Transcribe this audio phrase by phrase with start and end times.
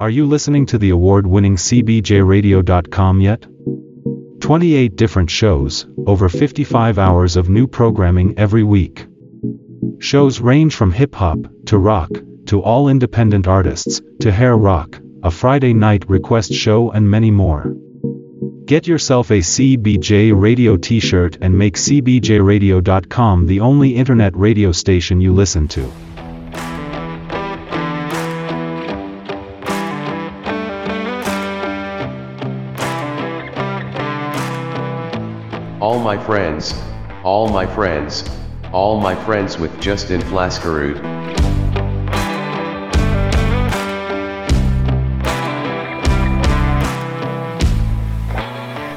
[0.00, 3.44] Are you listening to the award winning CBJRadio.com yet?
[4.40, 9.08] 28 different shows, over 55 hours of new programming every week.
[9.98, 12.10] Shows range from hip hop, to rock,
[12.46, 17.74] to all independent artists, to hair rock, a Friday night request show, and many more.
[18.66, 25.20] Get yourself a CBJ Radio t shirt and make CBJRadio.com the only internet radio station
[25.20, 25.90] you listen to.
[35.98, 36.80] All my friends,
[37.24, 38.22] all my friends,
[38.72, 40.96] all my friends with Justin Flaskerud.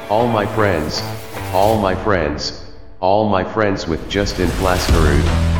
[0.08, 1.02] All my friends,
[1.52, 2.64] all my friends,
[3.00, 5.51] all my friends with Justin Flaskerud.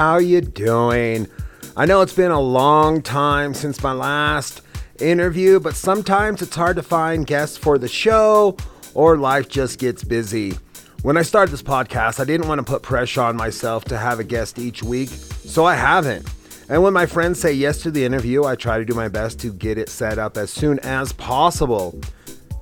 [0.00, 1.28] How you doing?
[1.76, 4.62] I know it's been a long time since my last
[4.98, 8.56] interview, but sometimes it's hard to find guests for the show
[8.94, 10.54] or life just gets busy.
[11.02, 14.18] When I started this podcast, I didn't want to put pressure on myself to have
[14.18, 16.26] a guest each week, so I haven't.
[16.70, 19.38] And when my friends say yes to the interview, I try to do my best
[19.40, 22.00] to get it set up as soon as possible.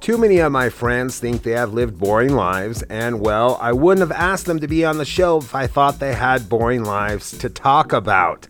[0.08, 4.00] Too many of my friends think they have lived boring lives, and well, I wouldn't
[4.00, 7.36] have asked them to be on the show if I thought they had boring lives
[7.36, 8.48] to talk about.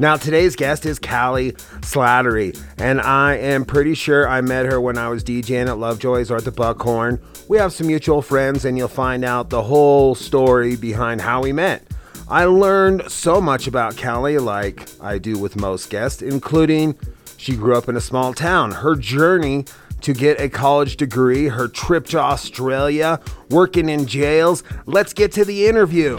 [0.00, 4.98] Now, today's guest is Callie Slattery, and I am pretty sure I met her when
[4.98, 7.20] I was DJing at Lovejoy's or the Buckhorn.
[7.46, 11.52] We have some mutual friends, and you'll find out the whole story behind how we
[11.52, 11.86] met.
[12.28, 16.98] I learned so much about Callie, like I do with most guests, including
[17.36, 19.64] she grew up in a small town, her journey
[20.02, 23.20] to get a college degree, her trip to Australia,
[23.50, 24.62] working in jails.
[24.86, 26.18] Let's get to the interview.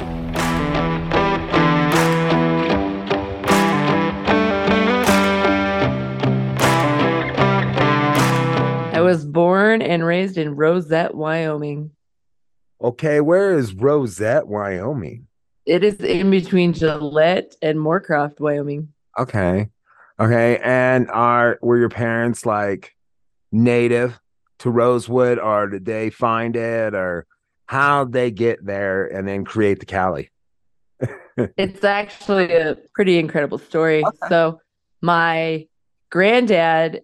[8.92, 11.92] I was born and raised in Rosette, Wyoming.
[12.82, 15.28] Okay, where is Rosette, Wyoming?
[15.66, 18.90] It is in between Gillette and Moorcroft, Wyoming.
[19.18, 19.70] Okay.
[20.20, 22.94] Okay, and are were your parents like
[23.52, 24.20] native
[24.60, 27.26] to Rosewood or did they find it or
[27.66, 30.30] how they get there and then create the Callie?
[31.58, 34.04] It's actually a pretty incredible story.
[34.28, 34.60] So,
[35.02, 35.68] my
[36.10, 37.04] granddad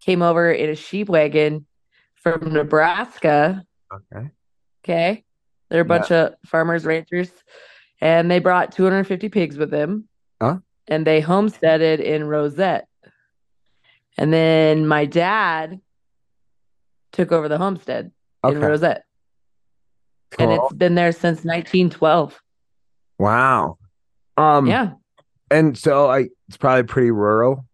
[0.00, 1.66] came over in a sheep wagon
[2.14, 3.62] from Nebraska.
[3.92, 4.30] Okay.
[4.82, 5.24] Okay.
[5.68, 7.30] They're a bunch of farmers, ranchers,
[8.00, 10.08] and they brought 250 pigs with them.
[10.40, 10.58] Huh?
[10.86, 12.87] And they homesteaded in Rosette.
[14.18, 15.80] And then my dad
[17.12, 18.10] took over the homestead
[18.44, 18.58] in Okay.
[18.66, 19.04] Rosette.
[20.38, 22.38] And it's been there since 1912.
[23.18, 23.78] Wow.
[24.36, 24.90] Um yeah.
[25.50, 27.64] and so I it's probably pretty rural.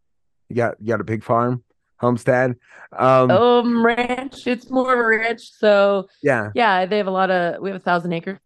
[0.48, 1.64] You got you got a big farm,
[1.98, 2.56] homestead.
[2.96, 4.46] Um Um, ranch.
[4.46, 5.50] It's more of a ranch.
[5.58, 7.60] So yeah, yeah, they have a lot of.
[7.60, 8.38] We have a thousand acre.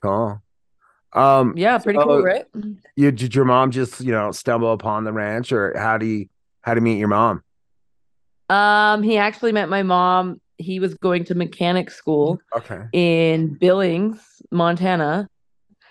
[0.00, 0.40] cool.
[1.12, 2.46] Um Yeah, pretty So- cool, right?
[2.96, 6.28] you did your mom just, you know, stumble upon the ranch or how do you
[6.62, 7.42] how you meet your mom?
[8.48, 10.40] Um, he actually met my mom.
[10.58, 12.82] He was going to mechanic school Okay.
[12.92, 15.28] in Billings, Montana.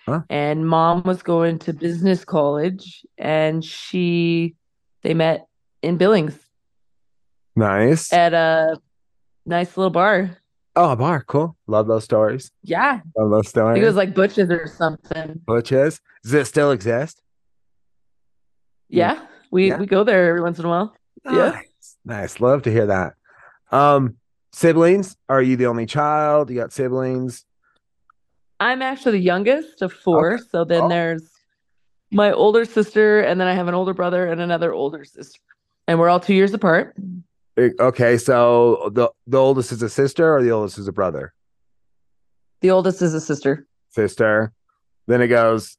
[0.06, 0.22] Huh?
[0.30, 4.56] And mom was going to business college and she
[5.04, 5.46] they met
[5.82, 6.38] in Billings
[7.56, 8.12] Nice.
[8.12, 8.78] at a
[9.46, 10.38] nice little bar.
[10.76, 11.56] Oh, a bar, cool.
[11.68, 12.52] Love those stories.
[12.64, 13.02] Yeah.
[13.18, 13.76] Love those I stories.
[13.76, 15.42] think it was like Butch's or something.
[15.46, 16.00] Butches.
[16.24, 17.22] Does it still exist?
[18.90, 19.20] Yeah.
[19.52, 19.78] We Yeah.
[19.80, 20.96] we go there every once in a while.
[21.26, 21.52] Yeah.
[21.52, 21.98] Nice.
[22.06, 22.40] Nice.
[22.40, 23.14] Love to hear that.
[23.72, 24.18] Um,
[24.52, 25.16] siblings?
[25.28, 26.50] Are you the only child?
[26.50, 27.46] You got siblings?
[28.60, 30.38] I'm actually the youngest of four.
[30.38, 30.90] So then Oh.
[30.90, 31.30] there's
[32.12, 35.40] my older sister, and then I have an older brother and another older sister.
[35.88, 36.96] And we're all two years apart.
[37.58, 41.34] Okay, so the the oldest is a sister or the oldest is a brother?
[42.62, 43.68] The oldest is a sister.
[43.90, 44.54] Sister.
[45.08, 45.78] Then it goes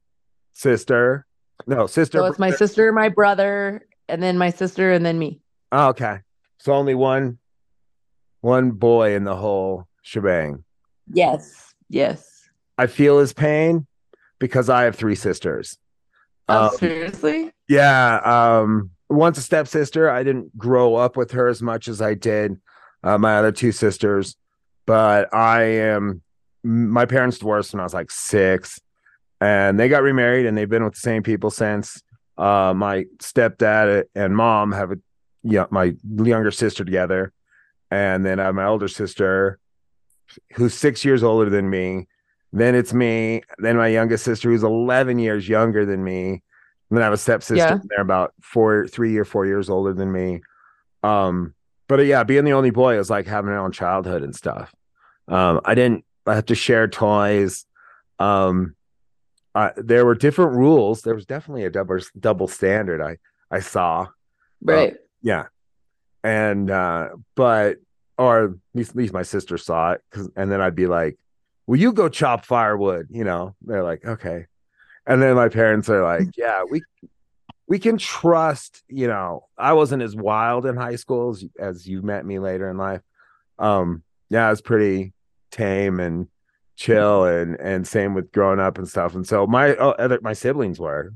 [0.52, 1.26] sister.
[1.66, 2.18] No, sister.
[2.18, 2.56] So it's my brother.
[2.58, 5.40] sister, my brother, and then my sister, and then me.
[5.72, 6.18] Oh, okay.
[6.58, 7.38] So only one
[8.40, 10.64] one boy in the whole shebang.
[11.12, 11.74] Yes.
[11.88, 12.48] Yes.
[12.78, 13.86] I feel his pain
[14.38, 15.76] because I have three sisters.
[16.48, 17.52] Oh, Um, seriously?
[17.68, 18.20] Yeah,
[18.62, 20.08] um once a stepsister.
[20.10, 22.56] I didn't grow up with her as much as I did
[23.04, 24.36] uh, my other two sisters.
[24.86, 26.22] but I am.
[26.62, 28.80] My parents divorced when I was like six,
[29.40, 32.02] and they got remarried, and they've been with the same people since.
[32.36, 34.96] Uh, my stepdad and mom have a
[35.42, 37.32] yeah, my younger sister together,
[37.90, 39.58] and then I have my older sister,
[40.54, 42.08] who's six years older than me.
[42.52, 43.42] Then it's me.
[43.58, 46.42] Then my youngest sister, who's eleven years younger than me.
[46.90, 47.56] And then I have a stepsister.
[47.56, 47.78] Yeah.
[47.84, 50.40] They're about four, three or four years older than me.
[51.04, 51.54] Um,
[51.88, 54.74] but uh, yeah, being the only boy was like having my own childhood and stuff.
[55.28, 57.64] Um, I didn't I have to share toys.
[58.18, 58.74] Um,
[59.76, 61.02] There were different rules.
[61.02, 63.00] There was definitely a double double standard.
[63.00, 63.18] I
[63.50, 64.08] I saw.
[64.62, 64.96] Right.
[65.22, 65.46] Yeah.
[66.22, 67.78] And uh, but
[68.18, 71.18] or at least, at least my sister saw it, 'cause- and then I'd be like,
[71.66, 74.46] "Will you go chop firewood?" You know, they're like, "Okay,"
[75.06, 76.82] and then my parents are like, "Yeah, we
[77.66, 82.02] we can trust." You know, I wasn't as wild in high school as, as you
[82.02, 83.00] met me later in life.
[83.58, 85.14] Um, yeah, I was pretty
[85.50, 86.28] tame and
[86.80, 89.14] chill, and and same with growing up and stuff.
[89.14, 91.12] And so my oh, other my siblings were,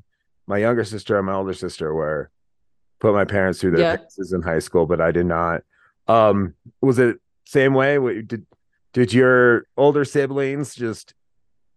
[0.46, 2.30] my younger sister and my older sister were
[3.00, 3.96] put my parents through their Yeah.
[3.96, 5.62] paces in high school, but I did not.
[6.06, 7.16] Um, was it
[7.46, 7.98] same way?
[7.98, 8.46] What, did
[8.92, 11.14] did your older siblings just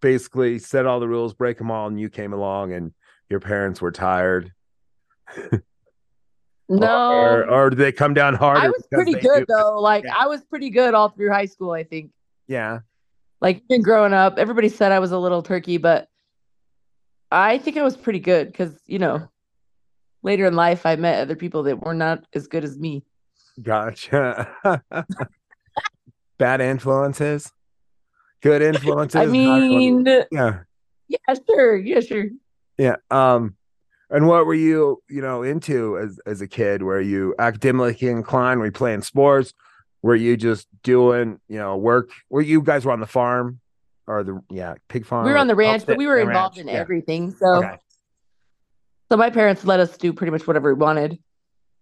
[0.01, 2.93] basically set all the rules, break them all, and you came along and
[3.29, 4.51] your parents were tired,
[6.69, 7.11] No.
[7.11, 8.59] or or did they come down harder?
[8.61, 9.79] I was pretty good knew- though.
[9.79, 10.17] Like Yeah.
[10.17, 12.11] I was pretty good all through high school, I think.
[12.47, 12.79] Yeah,
[13.41, 16.07] Like even growing up, everybody said I was a little turkey, but
[17.31, 19.27] I think I was pretty good because, you know,
[20.23, 23.03] later in life I met other people that were not as good as me.
[23.61, 24.49] gotcha.
[26.37, 27.51] Bad influences,
[28.41, 29.15] good influences.
[29.15, 30.59] I mean, yeah.
[31.07, 31.75] yeah, sure.
[31.75, 32.25] Yeah, sure.
[32.77, 32.97] Yeah.
[33.09, 33.55] Um,
[34.09, 36.83] and what were you, you know, into as as a kid?
[36.83, 38.59] Were you academically inclined?
[38.59, 39.53] Were you playing sports?
[40.07, 42.11] Were you just doing, you know, work?
[42.29, 43.59] Were you guys were on the farm
[44.07, 45.25] or the yeah pig farm?
[45.25, 46.79] We were on the ranch, but we were the involved ranch, in yeah.
[46.79, 47.31] everything.
[47.31, 47.75] So Okay.
[49.11, 51.19] so my parents let us do pretty much whatever we wanted.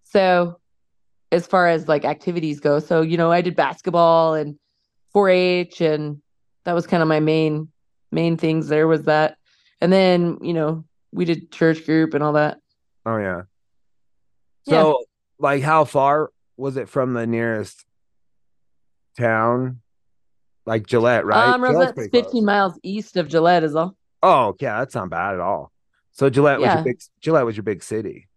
[0.06, 0.60] So
[1.32, 4.58] as far as like activities go, so you know, I did basketball and
[5.14, 6.20] 4-H and
[6.64, 7.68] that was kind of my main
[8.12, 9.38] main things there was that.
[9.82, 12.58] And then, you know, we did church group and all that.
[13.06, 13.44] Oh yeah.
[14.66, 14.82] Yeah.
[14.82, 15.04] So,
[15.38, 17.86] like, how far was it from the nearest
[19.18, 19.82] town?
[20.66, 21.54] Like Gillette, right?
[21.54, 22.44] Um, Gillette's Rosette's 15 close.
[22.44, 23.96] miles east of Gillette is all.
[24.24, 25.72] Oh, yeah, that's not bad at all.
[26.12, 26.76] So Gillette was Yeah.
[26.78, 28.28] your big Gillette was your big city.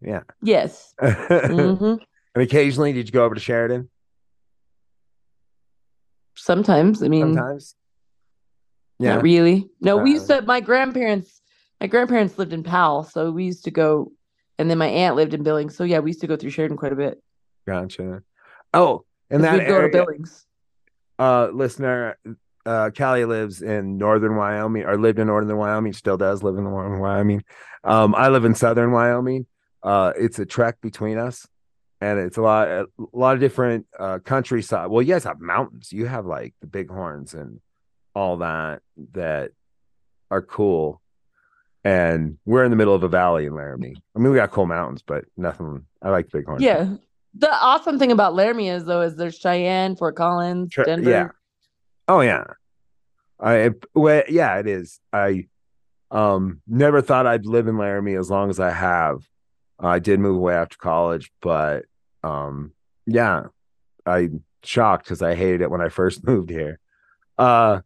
[0.00, 0.22] Yeah.
[0.42, 0.92] Yes.
[1.00, 1.94] and hmm
[2.34, 3.88] occasionally, did you go over to Sheridan?
[6.34, 7.02] Sometimes.
[7.02, 7.74] I mean, Sometimes.
[8.98, 9.14] Yeah.
[9.14, 9.68] not really.
[9.80, 11.40] No, we Uh, used to, my grandparents,
[11.80, 13.04] my grandparents lived in Powell.
[13.04, 14.12] So we used to go,
[14.58, 15.76] and then my aunt lived in Billings.
[15.76, 17.22] So yeah, we used to go through Sheridan quite a bit.
[17.66, 18.22] Gotcha.
[18.74, 20.46] Oh, and that go to area, Billings.
[21.18, 22.18] uh, listener,
[22.64, 26.64] uh, Callie lives in northern Wyoming, or lived in northern Wyoming, still does live in
[26.64, 27.44] northern Wyoming.
[27.84, 29.46] Um, I live in southern Wyoming.
[29.82, 31.46] Uh, it's a trek between us,
[32.00, 34.88] and it's a lot, a lot of different uh countryside.
[34.90, 35.92] Well, you guys have mountains.
[35.92, 37.60] You have like the bighorns and
[38.14, 38.82] all that
[39.12, 39.52] that
[40.30, 41.00] are cool.
[41.84, 43.94] And we're in the middle of a valley in Laramie.
[44.16, 45.86] I mean, we got cool mountains, but nothing.
[46.02, 46.62] I like the bighorns.
[46.62, 46.96] Yeah.
[47.38, 51.10] The awesome thing about Laramie is though is there's Cheyenne, Fort Collins, Sure, Denver.
[51.10, 51.28] yeah.
[52.08, 52.44] Oh yeah.
[53.38, 55.00] I well, yeah, it is.
[55.12, 55.48] I
[56.10, 59.18] um never thought I'd live in Laramie as long as I have.
[59.78, 61.84] I did move away after college, but
[62.22, 62.72] um
[63.06, 63.46] yeah,
[64.06, 64.30] I
[64.62, 66.78] shocked because I hated it when I first moved here.
[67.36, 67.80] Uh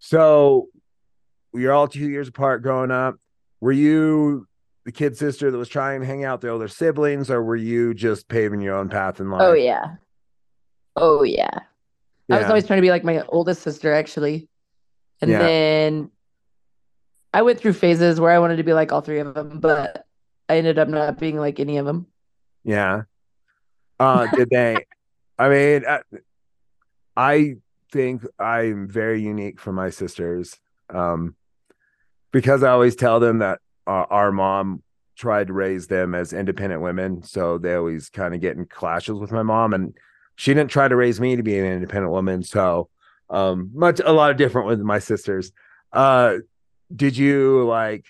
[0.00, 0.68] so
[1.54, 3.16] you're all two years apart growing up.
[3.60, 4.47] Were you
[4.88, 7.54] the kid sister that was trying to hang out with the older siblings, or were
[7.54, 9.42] you just paving your own path in life?
[9.42, 9.96] Oh yeah.
[10.96, 11.50] Oh yeah.
[12.30, 14.48] I was always trying to be like my oldest sister actually.
[15.20, 15.40] And Yeah.
[15.40, 16.10] then
[17.34, 20.06] I went through phases where I wanted to be like all three of them, but
[20.48, 22.06] I ended up not being like any of them.
[22.64, 23.02] Yeah.
[24.00, 24.86] Uh, did they?
[25.38, 26.00] I mean, I,
[27.14, 27.56] I
[27.92, 30.56] think I'm very unique from my sisters,
[30.88, 31.36] um,
[32.32, 34.82] because I always tell them that uh, our mom
[35.16, 39.18] tried to raise them as independent women, so they always kind of get in clashes
[39.18, 39.94] with my mom, and
[40.36, 42.42] she didn't try to raise me to be an independent woman.
[42.42, 42.88] So,
[43.28, 45.50] um, much a lot of different with my sisters.
[45.92, 46.36] Uh,
[46.94, 48.04] did you like?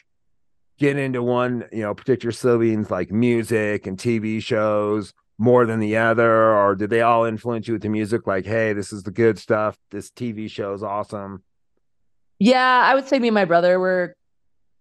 [0.78, 5.96] get into one, you know, particular siblings like music and TV shows more than the
[5.96, 8.26] other, or did they all influence you with the music?
[8.26, 9.76] Like, hey, this is the good stuff.
[9.90, 11.42] This TV show is awesome.
[12.38, 14.16] Yeah, I would say me and my brother were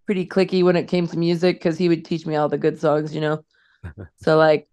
[0.08, 2.80] pretty clicky when it came to music because he would teach me all the good
[2.80, 3.44] songs, you know.
[4.16, 4.68] so like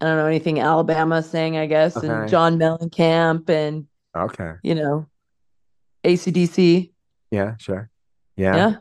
[0.00, 2.06] I don't know anything Alabama sang, I guess, Okay.
[2.06, 4.52] and John Mellencamp and Okay.
[4.62, 5.06] you know,
[6.04, 6.92] ACDC.
[7.32, 7.90] Yeah, sure.
[8.36, 8.56] Yeah.
[8.56, 8.76] Yeah.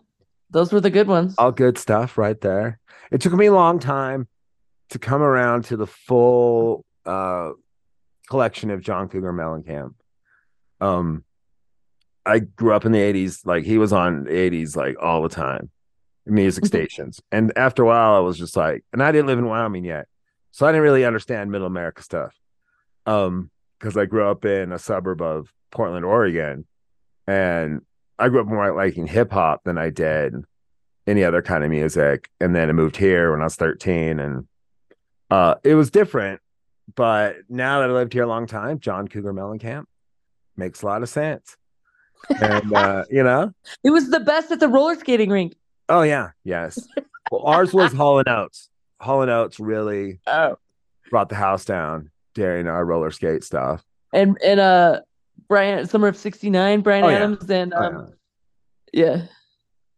[0.52, 1.36] Those were the good ones.
[1.38, 2.80] All good stuff right there.
[3.12, 4.28] It took me a long time
[4.92, 7.52] to come around to the full uh
[8.30, 9.94] collection of John Cougar Mellencamp.
[10.82, 11.24] Um
[12.28, 15.30] I grew up in the 80s, like he was on the 80s like all the
[15.30, 15.70] time,
[16.26, 17.22] music stations.
[17.32, 20.08] And after a while, I was just like, and I didn't live in Wyoming yet.
[20.52, 22.36] So I didn't really understand middle America stuff.
[23.06, 26.66] Um, because I grew up in a suburb of Portland, Oregon.
[27.28, 27.82] And
[28.18, 30.34] I grew up more liking hip hop than I did
[31.06, 32.30] any other kind of music.
[32.40, 34.48] And then I moved here when I was 13 and
[35.30, 36.42] uh it was different.
[36.96, 39.86] But now that I lived here a long time, John Cougar Mellencamp
[40.56, 41.56] makes a lot of sense.
[42.42, 45.56] And uh, you know, It was the best at the roller skating rink.
[45.90, 46.80] oh yeah, yes.
[47.32, 48.70] Well, ours was Hall and Oates.
[49.00, 50.58] Hall and Oates really Oh.
[51.10, 53.84] brought the house down during our roller skate stuff.
[54.14, 55.02] And and uh
[55.48, 57.16] Bryan Summer of sixty nine, Bryan Oh, yeah.
[57.18, 58.14] Adams and Oh, um
[58.94, 59.24] yeah.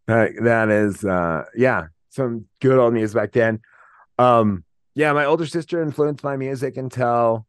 [0.08, 3.60] That that is uh yeah, some good old music back then.
[4.18, 4.64] Um
[4.96, 7.46] yeah, my older sister influenced my music until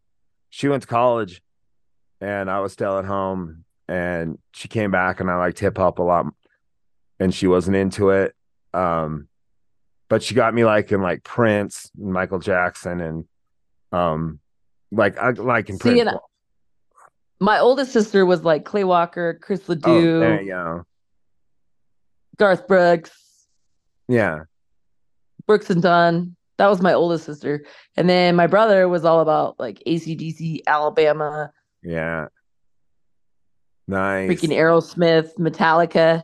[0.51, 1.43] she went to college
[2.21, 5.99] and I was still at home and she came back and I liked hip hop
[5.99, 6.27] a lot
[7.19, 8.35] and she wasn't into it.
[8.73, 9.27] Um
[10.09, 13.25] but she got me liking like Prince, and Michael Jackson and
[13.93, 14.39] um
[14.93, 16.13] like I like in See, Prince.
[17.41, 20.85] My oldest sister was like Clay Walker, Chris oh, LeDoux, there you go.
[22.37, 23.11] Garth Brooks,
[24.09, 24.45] Yeah.
[25.47, 26.37] Brooks and Dunn.
[26.59, 27.65] That was my oldest sister.
[27.97, 31.51] And then my brother was all about like ACDC, Alabama,
[31.83, 32.27] Yeah.
[33.91, 34.31] Nice.
[34.31, 36.23] freaking Aerosmith, Metallica.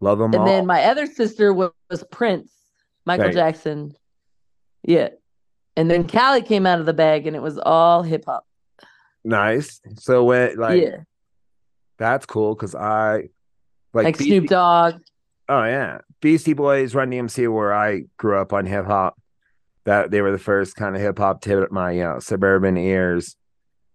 [0.00, 0.40] Love them all.
[0.40, 0.46] And all.
[0.46, 2.50] then my other sister was, was Prince,
[3.04, 3.30] Michael.
[3.30, 3.94] Jackson.
[4.82, 5.10] Yeah.
[5.76, 8.46] And then Callie came out of the bag and it was all hip hop.
[9.22, 9.80] nice.
[9.98, 10.96] So when like yeah.
[11.98, 13.28] that's cool because I
[13.92, 15.02] like, Like, Snoop Dogg.
[15.48, 19.20] Oh yeah, Beastie Boys, Run DMC, where I grew up on hip hop.
[19.84, 23.36] That they were the first kind of hip hop to hit my uh, suburban ears,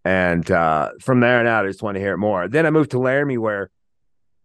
[0.06, 2.48] and uh, from there on out, I just want to hear it more.
[2.48, 3.70] Then I moved to Laramie, where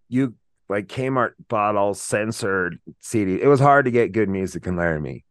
[0.09, 0.35] you
[0.69, 3.41] like Kmart bought all censored CD.
[3.41, 5.25] It was hard to get good music in Laramie,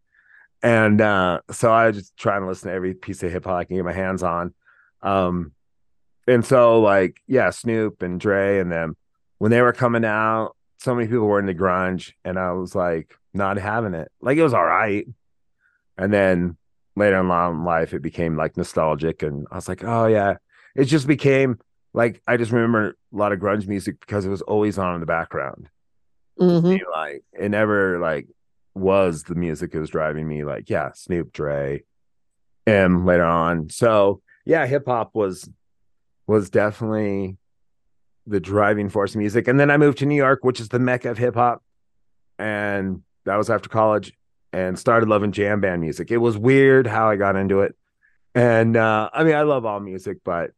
[0.64, 3.56] and uh, so I was just trying to listen to every piece of hip hop
[3.56, 4.54] I can get my hands on.
[5.02, 5.52] Um,
[6.28, 8.96] and so like yeah, Snoop and Dre and them
[9.40, 13.14] when they were coming out so many people were into grunge and I was like
[13.34, 14.12] not having it.
[14.22, 15.06] Like it was all right.
[15.98, 16.58] And then
[17.00, 17.28] later in
[17.64, 20.36] life it became like nostalgic and I was like, oh yeah.
[20.76, 21.58] It just became
[21.94, 25.00] like I just remember a lot of grunge music because it was always on in
[25.00, 25.70] the background.
[26.40, 26.80] Mhm.
[26.94, 28.28] Like it never like
[28.76, 31.84] was the music that was driving me like, yeah, Snoop Dre
[32.68, 33.70] and later on.
[33.70, 35.50] So yeah, hip hop was
[36.28, 37.38] was definitely
[38.28, 39.48] the driving force of music.
[39.48, 41.64] And then I moved to New York, which is the mecca of hip hop.
[42.38, 44.14] And that was after college
[44.54, 46.12] and started loving jam band music.
[46.12, 47.76] It was weird how I got into it.
[48.36, 50.52] And uh, I mean, I love all music, but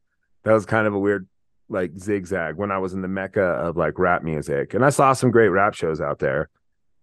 [0.44, 1.28] that was kind of a weird
[1.70, 4.74] like zigzag when I was in the mecca of like rap music.
[4.74, 6.50] And I saw some great rap shows out there,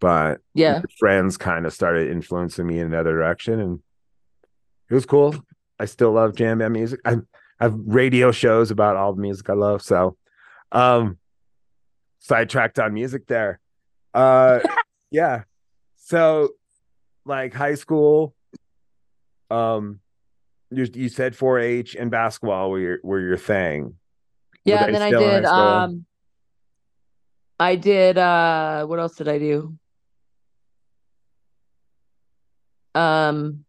[0.01, 0.83] but Yeah.
[0.99, 3.61] friends kind of started influencing me in another direction.
[3.61, 3.81] And
[4.91, 5.35] it was cool.
[5.79, 7.01] I still love jam band music.
[7.05, 7.13] I,
[7.61, 9.81] I have radio shows about all the music I love.
[9.83, 10.17] So
[10.73, 11.19] um
[12.19, 13.61] sidetracked on music there.
[14.13, 14.61] Uh
[15.11, 15.45] yeah.
[15.97, 16.51] So
[17.29, 18.35] like high school,
[19.51, 20.01] um
[20.71, 23.95] you you said 4-H and basketball were your were your thing.
[24.65, 26.05] Yeah, and then I did um
[27.61, 29.79] I did uh what else did I do?
[32.95, 33.65] Um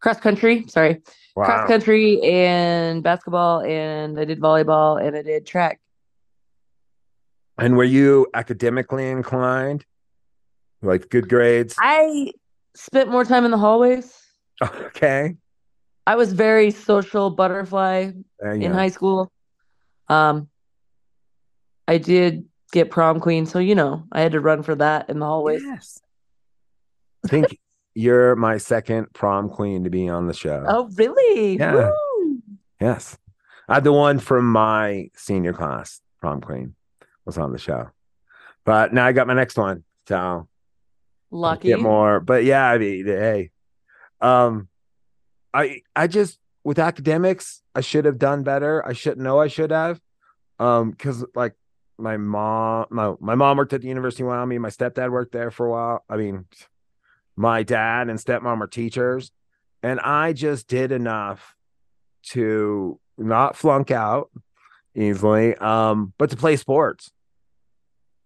[0.00, 1.02] cross country, sorry.
[1.34, 5.80] Cross country and basketball and I did volleyball and I did track.
[7.58, 9.84] And were you academically inclined?
[10.80, 11.74] Like good grades?
[11.78, 12.32] I
[12.78, 14.14] spent more time in the hallways.
[14.60, 15.36] Okay.
[16.04, 18.10] I was very social butterfly
[18.42, 18.72] in yeah.
[18.72, 19.30] high school.
[20.08, 20.48] Um
[21.86, 25.20] I did get prom queen, so you know, I had to run for that in
[25.20, 25.62] the hallways.
[25.62, 26.00] Yes.
[27.24, 27.58] I think
[27.94, 30.64] you're my second prom queen to be on the show.
[30.66, 31.56] Oh, really?
[31.56, 31.90] Yeah.
[31.90, 32.42] Woo!
[32.80, 33.16] Yes.
[33.68, 36.74] I had the one from my senior class, prom queen,
[37.24, 37.90] was on the show.
[38.64, 39.84] But now I got my next one.
[40.06, 40.48] So
[41.30, 41.68] Lucky.
[41.68, 42.20] get more.
[42.20, 43.50] But yeah, I mean, hey.
[44.20, 44.68] Um
[45.54, 48.86] I I just with academics, I should have done better.
[48.86, 50.00] I shouldn't know I should have.
[50.58, 51.54] Um, because like
[51.98, 54.60] my mom, my my mom worked at the University of Wyoming.
[54.60, 56.04] My stepdad worked there for a while.
[56.08, 56.46] I mean,
[57.36, 59.32] my dad and stepmom are teachers,
[59.82, 61.56] and I just did enough
[62.30, 64.30] to not flunk out
[64.94, 67.10] easily, um, but to play sports.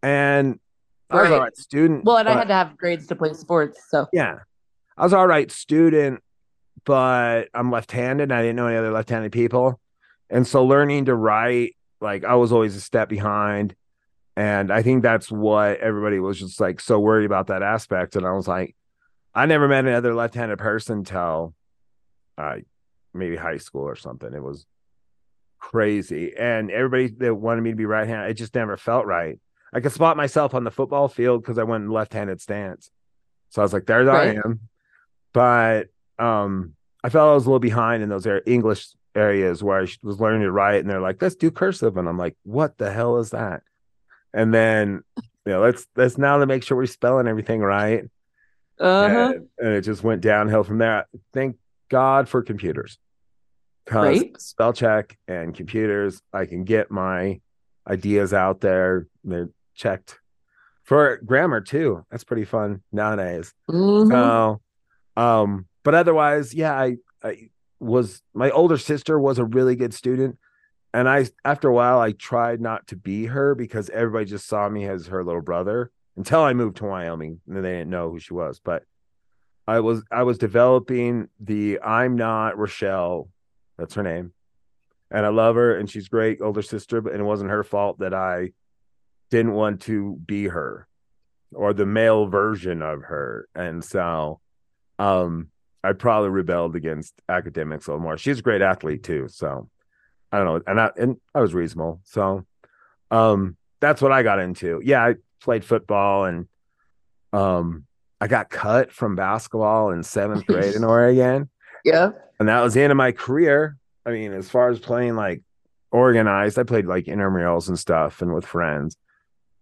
[0.03, 0.59] And
[1.13, 1.35] I was Right.
[1.37, 2.05] all right student.
[2.05, 3.81] Well, and I had to have grades to play sports.
[3.89, 4.39] So yeah.
[4.97, 6.23] I was all right student,
[6.85, 8.25] but I'm left-handed.
[8.25, 9.81] And I didn't know any other left-handed people.
[10.31, 13.75] And so learning to write, like I was always a step behind.
[14.37, 18.17] And I think that's what everybody was just like so worried about that aspect.
[18.17, 18.75] And I was like,
[19.35, 21.55] I never met another left-handed person till
[22.39, 22.57] uh
[23.15, 24.33] maybe high school or something.
[24.33, 24.67] It was
[25.59, 26.35] crazy.
[26.37, 29.39] And everybody that wanted me to be right-handed, it just never felt right.
[29.73, 32.91] I could spot myself on the football field because I went in left-handed stance.
[33.51, 34.37] So I was like, there Right.
[34.37, 34.61] I am.
[35.33, 35.89] But
[36.19, 36.75] um
[37.05, 40.43] I felt I was a little behind in those English areas where I was learning
[40.43, 41.97] to write, and they're like, let's do cursive.
[41.97, 43.63] And I'm like, what the hell is that?
[44.33, 48.05] And then you know, let's let's now to make sure we're spelling everything right.
[48.79, 49.33] uh-huh.
[49.35, 51.07] And, and it just went downhill from there.
[51.33, 51.57] Thank
[51.89, 52.99] God for computers.
[53.85, 54.41] Because Right.
[54.41, 57.41] spell check and computers, I can get my
[57.87, 59.09] ideas out there.
[59.25, 60.19] They're checked
[60.83, 62.05] for grammar too.
[62.11, 63.55] That's pretty fun nowadays.
[63.71, 64.09] Mhm.
[64.09, 64.61] So,
[65.17, 67.51] um, but otherwise, yeah, I, I
[67.81, 70.39] was my older sister was a really good student,
[70.95, 74.69] and I after a while I tried not to be her because everybody just saw
[74.69, 78.11] me as her little brother until I moved to Wyoming and then they didn't know
[78.11, 78.61] who she was.
[78.63, 78.85] But
[79.67, 83.29] I was I was developing the I'm not Rochelle,
[83.79, 84.33] that's her name,
[85.11, 87.99] and I love her and she's great older sister, but and it wasn't her fault
[88.01, 88.51] that I
[89.33, 90.87] didn't want to be her
[91.55, 93.49] or the male version of her.
[93.55, 94.41] And so
[94.99, 95.49] um
[95.83, 98.17] I probably rebelled against academics a little more.
[98.19, 99.27] She's a great athlete too.
[99.29, 99.69] So
[100.31, 100.61] I don't know.
[100.67, 102.01] And I and I was reasonable.
[102.05, 102.45] So
[103.11, 104.81] um that's what I got into.
[104.85, 106.47] Yeah, I played football and
[107.33, 107.87] um
[108.21, 111.49] I got cut from basketball in seventh grade in Oregon
[111.85, 112.11] Yeah.
[112.39, 113.77] and that was the end of my career.
[114.05, 115.43] I mean, as far as playing like
[115.91, 118.97] organized, I played like intramurals and stuff and with friends,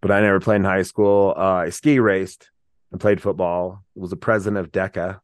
[0.01, 1.33] but I never played in high school.
[1.37, 2.49] Uh, I ski raced
[2.91, 3.83] and played football.
[3.95, 5.19] Was a president of DECA.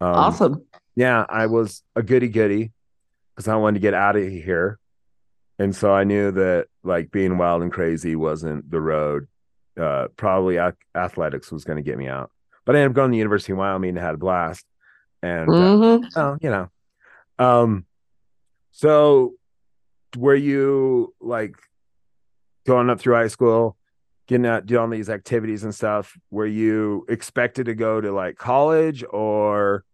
[0.00, 0.64] Um, awesome.
[0.94, 2.72] Yeah, I was a goody goody
[3.34, 4.78] because I wanted to get out of here,
[5.58, 9.26] and so I knew that like being wild and crazy wasn't the road.
[9.78, 12.30] Uh, probably ac- athletics was going to get me out,
[12.64, 14.64] but I ended up going to the University of Wyoming and had a blast.
[15.22, 16.04] And uh, Mhm.
[16.16, 16.68] Oh, you know.
[17.38, 17.84] Um
[18.72, 19.34] so
[20.16, 21.56] were you like
[22.66, 23.76] going up through high school,
[24.28, 26.16] getting out doing all these activities and stuff?
[26.30, 29.84] Were you expected to go to like college or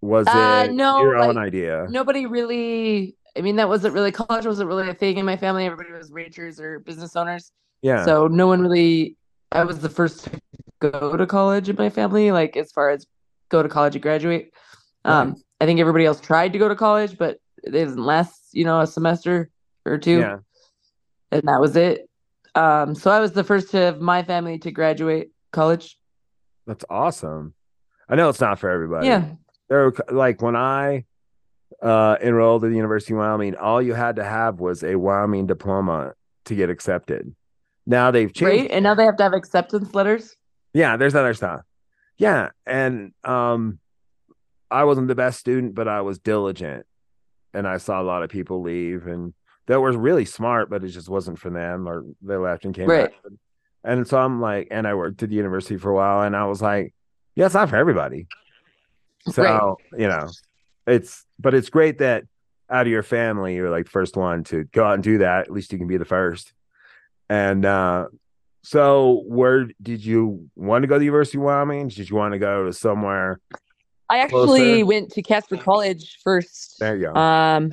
[0.00, 1.86] was Uh, it no, your own idea?
[1.90, 3.16] Nobody really.
[3.36, 4.46] I mean, that wasn't really college.
[4.46, 5.66] wasn't really a thing in my family.
[5.66, 7.52] Everybody was ranchers or business owners.
[7.82, 8.04] Yeah.
[8.04, 9.16] So no one really.
[9.52, 10.40] I was the first to
[10.80, 13.06] go to college in my family, like as far as
[13.48, 14.52] go to college and graduate.
[15.04, 18.64] Um, I think everybody else tried to go to college, but it didn't last, you
[18.64, 19.50] know, a semester
[19.86, 20.38] or two, yeah.
[21.32, 22.07] and that was it.
[22.58, 25.96] Um, so I was the first of my family to graduate college.
[26.66, 27.54] That's awesome.
[28.08, 29.06] I know it's not for everybody.
[29.06, 29.30] Yeah,
[29.68, 31.04] there like when I
[31.82, 35.46] uh enrolled at the University of Wyoming, all you had to have was a Wyoming
[35.46, 36.14] diploma
[36.46, 37.32] to get accepted.
[37.86, 38.62] Now they've changed.
[38.62, 38.70] right.
[38.70, 40.36] And now they have to have acceptance letters.
[40.74, 41.60] Yeah, there's other stuff.
[42.16, 43.78] Yeah, and um
[44.70, 46.86] I wasn't the best student, but I was diligent.
[47.54, 49.32] And I saw a lot of people leave and
[49.68, 52.88] that were really smart, but it just wasn't for them or they left and came
[52.88, 53.10] Right.
[53.22, 53.32] back.
[53.84, 56.46] And so I'm like, and I worked at the university for a while and I
[56.46, 56.92] was like,
[57.36, 58.26] yeah, it's not for everybody.
[59.30, 59.42] So,
[59.92, 60.00] Right.
[60.00, 60.28] you know,
[60.86, 62.24] it's but it's great that
[62.70, 65.42] out of your family, you're like the first one to go out and do that.
[65.42, 66.52] At least you can be the first.
[67.28, 68.06] And uh
[68.64, 71.88] so where did you want to go to the University of Wyoming?
[71.88, 73.38] Did you want to go to somewhere?
[74.10, 74.86] I actually Closer.
[74.86, 76.76] went to Casper College first.
[76.80, 77.14] There you go.
[77.14, 77.70] Um,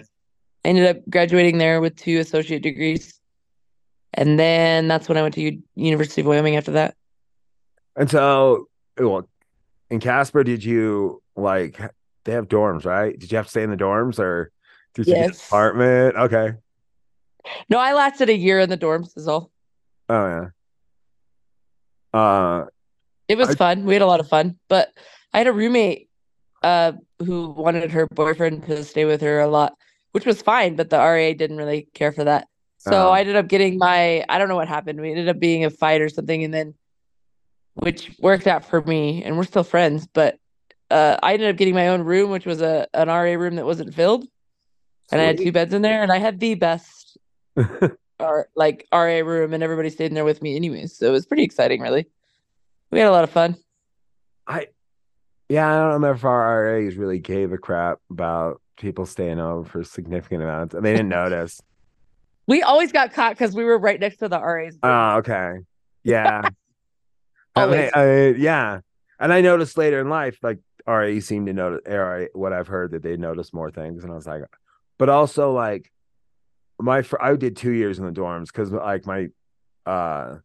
[0.65, 3.19] ended up graduating there with two associate degrees,
[4.13, 6.95] and then that's when I went to U- University of Wyoming after that.
[7.95, 8.67] and so
[8.99, 9.27] well
[9.89, 11.79] in Casper, did you like
[12.25, 13.17] they have dorms, right?
[13.17, 14.51] Did you have to stay in the dorms or
[14.95, 15.47] did you get an Yes.
[15.47, 16.15] apartment?
[16.17, 16.53] Okay.
[17.69, 19.15] No, I lasted a year in the dorms.
[19.17, 19.51] Is all.
[20.09, 20.49] Oh
[22.13, 22.19] yeah.
[22.19, 22.65] Uh
[23.27, 23.85] It was I- fun.
[23.85, 24.91] We had a lot of fun, but
[25.33, 26.09] I had a roommate
[26.63, 29.77] uh who wanted her boyfriend to stay with her a lot,
[30.15, 32.47] which was fine, but the RA didn't really care for that.
[32.77, 33.11] So Oh.
[33.11, 35.01] I ended up getting my I don't know what happened.
[35.01, 36.73] We ended up being a fight or something and then
[37.73, 40.39] which worked out for me and we're still friends, but
[40.89, 43.65] uh I ended up getting my own room, which was a an RA room that
[43.65, 44.25] wasn't filled.
[45.11, 47.17] And I had two beds in there and I had the best
[48.21, 50.97] R like RA room and everybody stayed in there with me anyways.
[50.97, 52.07] So it was pretty exciting, really.
[52.89, 53.57] We had a lot of fun.
[54.47, 54.67] I
[55.49, 59.67] yeah, I don't remember if our RAs really gave a crap about people staying over
[59.67, 60.73] for significant amounts.
[60.75, 61.61] And they didn't notice.
[62.47, 64.77] We always got caught because we were right next to the RAs.
[64.83, 65.53] Oh, okay.
[66.03, 66.41] Yeah.
[67.55, 67.91] I Always.
[67.91, 68.81] I- yeah.
[69.19, 72.91] And I noticed later in life, like RA seemed to notice, or what I've heard
[72.91, 74.03] that they noticed more things.
[74.03, 74.43] And I was like,
[74.99, 75.91] but also like
[76.79, 79.29] my, fr- I did two years in the dorms because like my
[79.87, 80.35] uh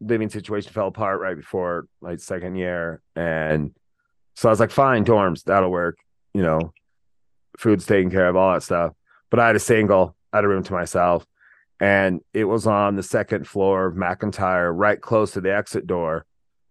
[0.00, 3.02] living situation fell apart right before like second year.
[3.14, 3.72] And
[4.34, 5.98] so I was like, fine, dorms, that'll work.
[6.32, 6.72] You know,
[7.58, 8.92] food's taken care of, all that stuff.
[9.30, 11.26] But I had a single, I had a room to myself
[11.80, 16.24] and it was on the second floor of McIntyre, right close to the exit door.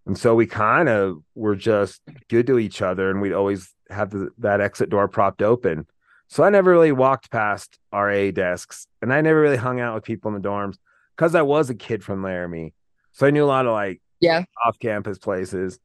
[0.07, 4.09] And so we kind of were just good to each other, and we'd always have
[4.11, 5.85] the, that exit door propped open.
[6.27, 10.03] So I never really walked past RA desks, and I never really hung out with
[10.03, 10.77] people in the dorms
[11.15, 12.73] because I was a kid from Laramie.
[13.11, 14.43] So I knew a lot of like Yeah.
[14.65, 15.79] off campus places.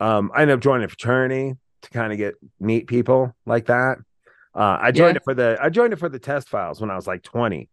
[0.00, 3.98] Um, I ended up joining a fraternity to kind of get meet people like that.
[4.56, 5.18] Uh, I joined Yeah.
[5.18, 7.68] it for the I joined it for the test files when I was like 20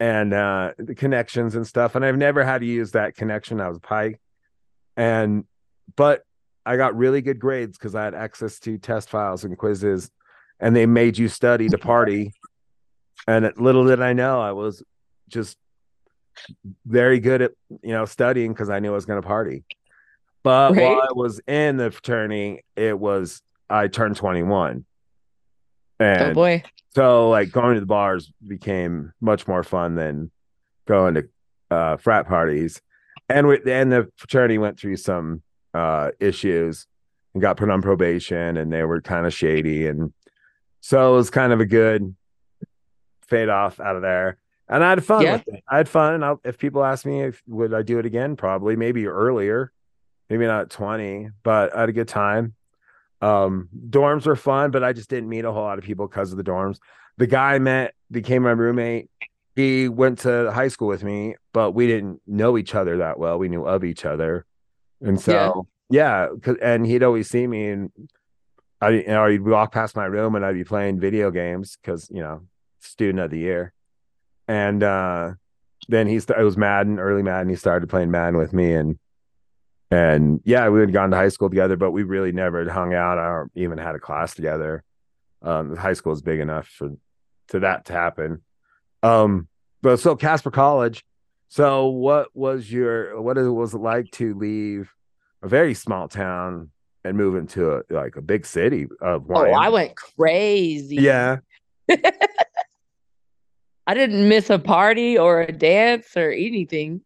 [0.00, 1.94] and uh the connections and stuff.
[1.94, 3.60] And I've never had to use that connection.
[3.60, 4.20] I was pike.
[4.96, 5.44] And
[5.96, 6.24] but
[6.66, 10.10] I got really good grades because I had access to test files and quizzes,
[10.58, 12.32] and they made you study to party.
[13.26, 14.82] And little did I know I was
[15.28, 15.56] just
[16.86, 19.64] very good at you know studying because I knew I was going to party.
[20.42, 24.84] But while I was in the fraternity, it was I turned 21.
[26.00, 26.62] And oh boy.
[26.94, 30.30] so like going to the bars became much more fun than
[30.88, 31.28] going to
[31.70, 32.80] uh frat parties.
[33.28, 35.42] And we and the fraternity went through some
[35.74, 36.86] uh issues
[37.34, 40.12] and got put on probation and they were kind of shady and
[40.80, 42.16] so it was kind of a good
[43.22, 44.38] fade off out of there.
[44.68, 45.32] And I had fun Yeah.
[45.34, 45.62] with it.
[45.68, 46.14] I had fun.
[46.14, 49.72] And I'll, if people ask me if would I do it again, probably maybe earlier,
[50.30, 52.54] maybe not 20, but I had a good time.
[53.20, 56.30] Um, dorms were fun, but I just didn't meet a whole lot of people because
[56.32, 56.78] of the dorms.
[57.18, 59.10] The guy I met became my roommate.
[59.56, 63.38] He went to high school with me, but we didn't know each other that well.
[63.38, 64.46] We knew of each other,
[65.02, 65.32] and so
[65.90, 67.90] yeah, 'cause- and he'd always see me, and
[68.80, 72.08] I, you know, he'd walk past my room, and I'd be playing video games because
[72.10, 72.42] you know,
[72.78, 73.74] student of the year,
[74.48, 75.32] and uh,
[75.88, 77.50] then he st- it was Madden, early Madden.
[77.50, 78.98] He started playing Madden with me, and
[79.90, 82.94] and yeah, we had gone to high school together, but we really never had hung
[82.94, 84.84] out or even had a class together.
[85.42, 86.90] Um, high school is big enough for
[87.48, 88.42] to that to happen.
[89.02, 89.48] Um,
[89.82, 91.04] but so Casper College.
[91.48, 94.94] So what was your what it was it like to leave
[95.42, 96.70] a very small town
[97.04, 100.96] and move into a like a big city of Oh, I went crazy.
[100.96, 101.38] Yeah.
[103.86, 107.00] I didn't miss a party or a dance or anything.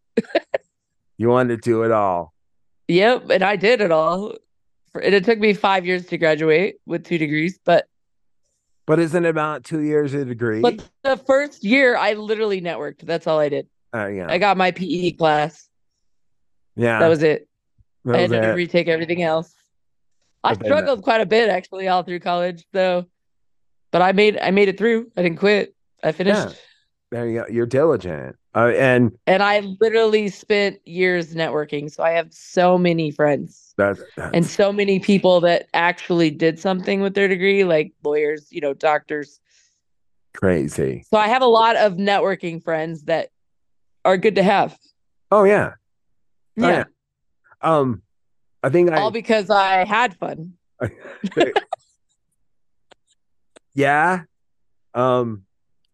[1.16, 2.34] You wanted to do it all.
[2.88, 4.35] Yep, and I did it all.
[4.94, 7.88] And it took me five years to graduate with two degrees, but
[8.87, 10.61] But isn't it about two years a degree?
[10.61, 13.01] but the first year I literally networked.
[13.01, 13.66] That's all I did.
[13.94, 14.27] uh, yeah.
[14.31, 15.68] I got my PE class.
[16.77, 16.99] yeah.
[17.01, 17.49] That was it.
[18.05, 19.53] that I had to retake everything else.
[20.44, 23.07] I But struggled quite a bit actually all through college, though.
[23.90, 25.11] But I made I made it through.
[25.16, 25.75] I didn't quit.
[26.03, 26.57] I finished.
[27.14, 27.46] There you go.
[27.48, 28.35] You're diligent.
[28.57, 31.88] Uh, and And I literally spent years networking.
[31.88, 36.59] So I have so many friends that's, that's and so many people that actually did
[36.59, 39.38] something with their degree, like lawyers, you know, doctors.
[40.37, 41.05] crazy.
[41.09, 43.29] So I have a lot of networking friends that
[44.05, 44.77] are good to have.
[45.31, 45.74] Oh yeah.
[46.59, 46.85] Oh, Yeah.
[47.62, 48.03] Um,
[48.64, 50.55] I think I All because I had fun.
[53.74, 54.22] yeah.
[54.94, 55.44] Um,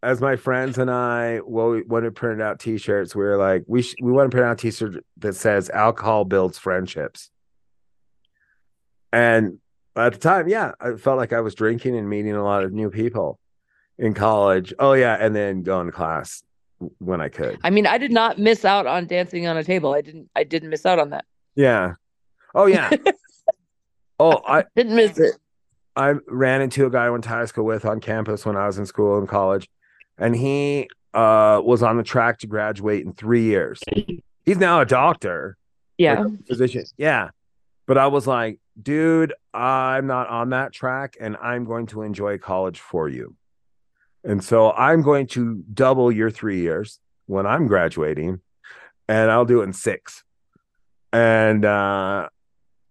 [0.03, 3.15] as my friends and I, well, we wanted to print out T-shirts.
[3.15, 6.25] We were like, we sh- we want to print out a T-shirt that says "Alcohol
[6.25, 7.31] builds friendships."
[9.13, 9.59] And
[9.97, 12.73] at the time, yeah, I felt like I was drinking and meeting a lot of
[12.73, 13.39] new people
[13.99, 14.73] in college.
[14.79, 16.43] Oh yeah, and then going to class
[16.99, 17.59] when I could.
[17.63, 19.93] I mean, I did not miss out on dancing on a table.
[19.95, 21.25] I didn't I didn't miss out on that.
[21.55, 21.95] Yeah.
[22.55, 22.91] Oh yeah.
[24.19, 25.37] oh, I Didn't miss it.
[25.97, 28.67] I ran into a guy I went to high school with on campus when I
[28.67, 29.69] was in school and college,
[30.21, 33.81] and he uh was on the track to graduate in three years.
[34.47, 35.57] He's now a doctor,
[35.99, 36.21] Yeah.
[36.21, 36.85] like a physician.
[36.97, 37.31] Yeah.
[37.87, 42.39] But I was like, dude, I'm not on that track and I'm going to enjoy
[42.39, 43.35] college for you.
[44.23, 48.41] And so I'm going to double your three years when I'm graduating,
[49.09, 50.23] and I'll do it in six.
[51.13, 52.29] And uh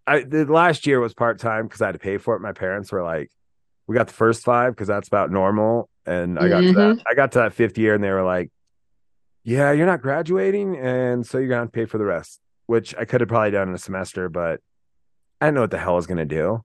[0.08, 2.42] I the last year was part time because I had to pay for it.
[2.42, 3.30] My parents were like,
[3.90, 7.14] "We got the first five because that's about normal." And I got to that, I
[7.16, 8.52] got to that fifth year, and they were like,
[9.44, 12.96] "Yeah, you're not graduating, and so you're gonna have to pay for the rest." Which
[12.96, 14.62] I could have probably done in a semester, but
[15.42, 16.64] I didn't know what the hell I was gonna do.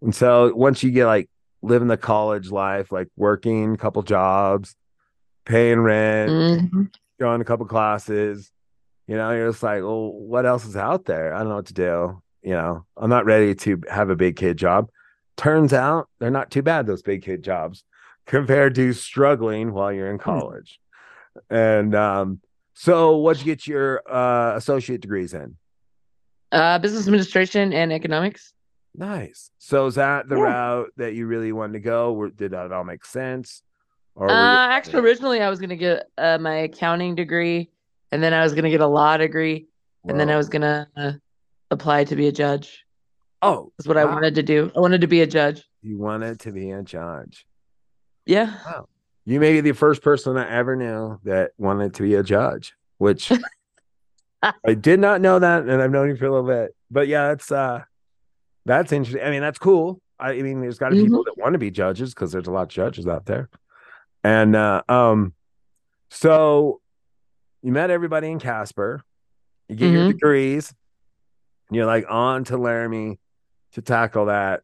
[0.00, 1.28] And so once you get like
[1.62, 4.76] living the college life, like working a couple jobs,
[5.44, 6.94] paying rent, Mhm.
[7.20, 8.50] going a couple classes.
[9.06, 11.32] You know, you're just like, well, what else is out there?
[11.34, 12.22] I don't know what to do.
[12.42, 14.88] You know, I'm not ready to have a big kid job.
[15.36, 17.84] Turns out they're not too bad, those big kid jobs,
[18.26, 20.80] compared to struggling while you're in college.
[21.50, 22.40] And um,
[22.74, 25.56] so what'd you get your uh, associate degrees in?
[26.52, 28.54] Uh, business administration and economics.
[28.94, 29.50] Nice.
[29.58, 30.42] So is that the Yeah.
[30.42, 32.14] route that you really wanted to go?
[32.14, 33.62] Or did that all make sense?
[34.14, 37.68] Or Uh, you- actually, originally I was gonna get uh, my accounting degree,
[38.10, 39.66] and then I was gonna get a law degree,
[40.08, 41.12] and then I was gonna uh,
[41.70, 42.85] apply to be a judge.
[43.42, 44.70] Oh, That's what I wanted to do.
[44.76, 45.62] I wanted to be a judge.
[45.82, 47.46] You wanted to be a judge.
[48.24, 48.54] Yeah.
[48.64, 48.88] Wow.
[49.24, 52.74] You may be the first person I ever knew that wanted to be a judge,
[52.98, 53.32] which
[54.42, 56.74] I did not know that, and I've known you for a little bit.
[56.90, 57.82] But yeah, that's uh
[58.64, 59.24] that's interesting.
[59.24, 60.00] I mean, that's cool.
[60.18, 62.46] I, I mean, there's got to be people that want to be judges because there's
[62.46, 63.48] a lot of judges out there.
[64.24, 65.34] And uh um
[66.10, 66.80] so
[67.62, 69.02] you met everybody in Casper,
[69.68, 70.08] you get your Mhm.
[70.08, 70.72] degrees,
[71.68, 73.18] and you're like on to Laramie
[73.76, 74.62] to tackle that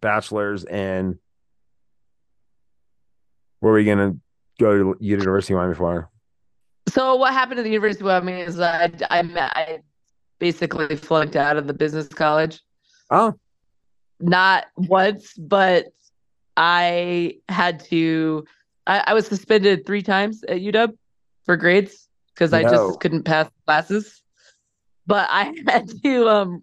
[0.00, 1.18] bachelor's and
[3.58, 4.16] where were you gonna
[4.60, 6.08] go to University of Miami for?
[6.88, 9.80] So what happened at the University of Wyoming is I I, met, I
[10.38, 12.60] basically flunked out of the business college.
[13.10, 13.34] Oh,
[14.20, 15.86] Not once, but
[16.56, 18.44] I had to.
[18.86, 20.96] I, I was suspended three times at UW
[21.44, 24.22] for grades because I just couldn't pass classes.
[25.04, 26.62] But I had to, um,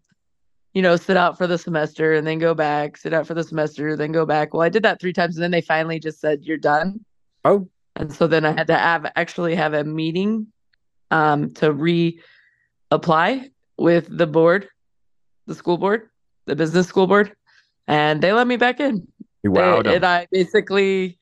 [0.73, 3.43] you know, sit out for the semester and then go back, sit out for the
[3.43, 4.53] semester, then go back.
[4.53, 7.03] Well, I did that three times, and then they finally just said, "You're done."
[7.45, 10.47] oh, And so then I had to have actually have a meeting
[11.11, 11.73] um, to
[12.91, 14.67] reapply with the board,
[15.47, 16.09] the school board,
[16.45, 17.33] the business school board,
[17.87, 19.07] and they let me back in.
[19.43, 19.93] you They- wowed 'em.
[19.95, 21.17] and I basically,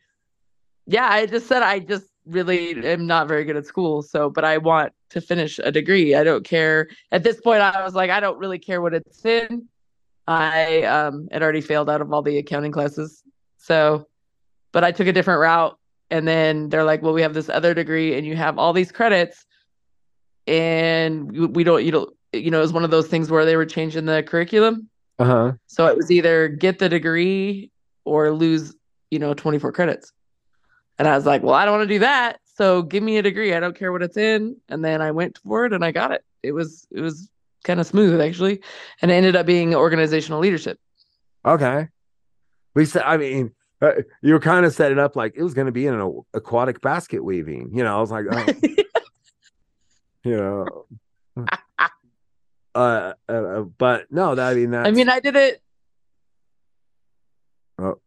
[0.85, 4.01] yeah, I just said I just really am not very good at school.
[4.01, 6.15] So, but I want to finish a degree.
[6.15, 6.87] I don't care.
[7.11, 9.67] At this point, I was like, I don't really care what it's in.
[10.27, 13.23] I um had already failed out of all the accounting classes.
[13.57, 14.07] So,
[14.73, 15.77] but I took a different route.
[16.09, 18.91] And then they're like, well, we have this other degree and you have all these
[18.93, 19.45] credits.
[20.45, 23.57] And we- don't, you don't, you know, it was one of those things where they
[23.57, 24.89] were changing the curriculum.
[25.19, 25.53] Uh-huh.
[25.67, 27.71] So it was either get the degree
[28.05, 28.75] or lose,
[29.11, 30.13] you know, 24 credits.
[30.97, 32.39] And I was like, well, I don't want to do that.
[32.57, 33.53] So give me a degree.
[33.53, 34.55] I don't care what it's in.
[34.67, 36.23] And then I went for it and I got it.
[36.41, 37.29] It was it was
[37.63, 38.61] kind of smooth actually.
[39.01, 40.79] And it ended up being organizational leadership.
[41.45, 41.87] Okay.
[42.73, 43.91] We said, I mean, uh,
[44.23, 46.81] you were kind of setting up like it was going to be in an aquatic
[46.81, 47.69] basket weaving.
[47.73, 48.45] You know, I was like, oh,
[50.23, 50.85] you know,
[51.37, 51.57] uh,
[52.75, 55.61] uh, uh, but no, that I mean, that's, I mean, I did it.
[57.77, 57.99] Oh.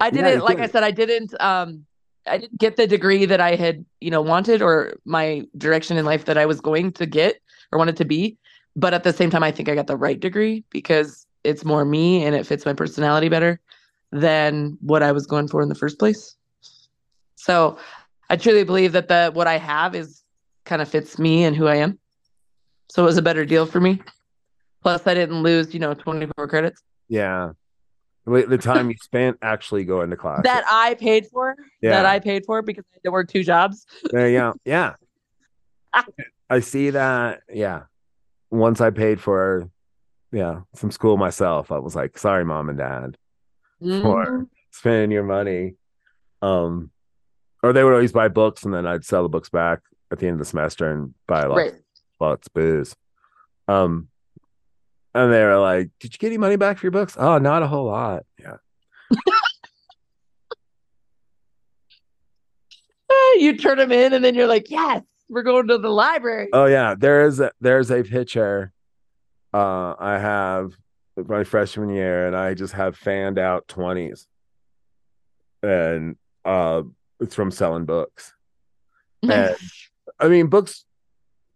[0.00, 1.86] I did Yeah, it like did I said, I didn't um
[2.28, 6.04] I didn't get the degree that I had, you know, wanted or my direction in
[6.04, 7.40] life that I was going to get
[7.72, 8.38] or wanted to be.
[8.76, 11.84] But at the same time, I think I got the right degree because it's more
[11.84, 13.60] me and it fits my personality better
[14.12, 16.36] than what I was going for in the first place.
[17.36, 17.78] So
[18.30, 20.22] I truly believe that the what I have is
[20.64, 21.98] kind of fits me and who I am.
[22.90, 24.00] So it was a better deal for me.
[24.82, 27.52] Plus I didn't lose, you know, 24 credits yeah,
[28.28, 30.40] the the time you spent actually going to class.
[30.44, 31.56] that I paid for.
[31.82, 33.86] yeah, That I paid for because I had to work two jobs.
[34.10, 34.54] there you go.
[34.64, 34.94] Yeah,
[36.50, 37.40] I see that.
[37.52, 37.82] Yeah,
[38.50, 39.68] once I paid for,
[40.32, 41.70] yeah, some school myself.
[41.72, 43.16] I was like, sorry, mom and dad.
[43.80, 44.48] For- Mhm.
[44.70, 45.74] spending your money.
[46.42, 46.90] Um,
[47.62, 49.80] or they would always buy books and then I'd sell the books back
[50.12, 51.74] at the end of the semester and buy lots, Right.
[52.20, 52.94] lots of booze.
[53.66, 54.08] Um,
[55.24, 57.62] and they were like, "Did you get any money back for your books?" Oh, not
[57.62, 58.24] a whole lot.
[58.38, 58.56] Yeah.
[63.36, 66.48] You turn them in and then you're like, yes, we're going to the library.
[66.52, 66.94] Oh yeah.
[66.98, 68.72] There's a, there's a picture.
[69.52, 70.72] Uh, I have
[71.16, 74.26] my freshman year, and I just have fanned out twenties,
[75.62, 76.82] and uh,
[77.20, 78.34] it's from selling books.
[79.22, 79.56] and-
[80.20, 80.84] I mean, books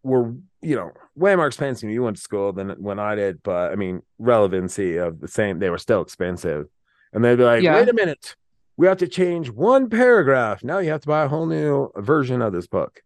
[0.03, 3.42] were, you know, way more expensive when you went to school than when I did,
[3.42, 6.66] but I mean, relevancy of the same, they were still expensive.
[7.12, 7.75] And they'd be like, Yeah.
[7.75, 8.37] wait a minute,
[8.77, 10.62] we have to change one paragraph.
[10.64, 13.03] Now you have to buy a whole new version of this book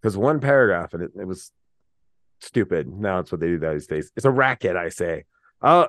[0.00, 1.52] because one paragraph and it, it was
[2.40, 2.88] stupid.
[2.88, 4.10] Now it's what they do these days.
[4.16, 5.24] It's a racket, I say.
[5.62, 5.86] Oh,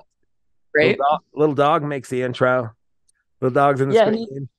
[0.76, 0.98] right?
[1.00, 2.72] little, dog, little dog makes the intro.
[3.42, 4.50] Little dog's in the Yeah, he- screen.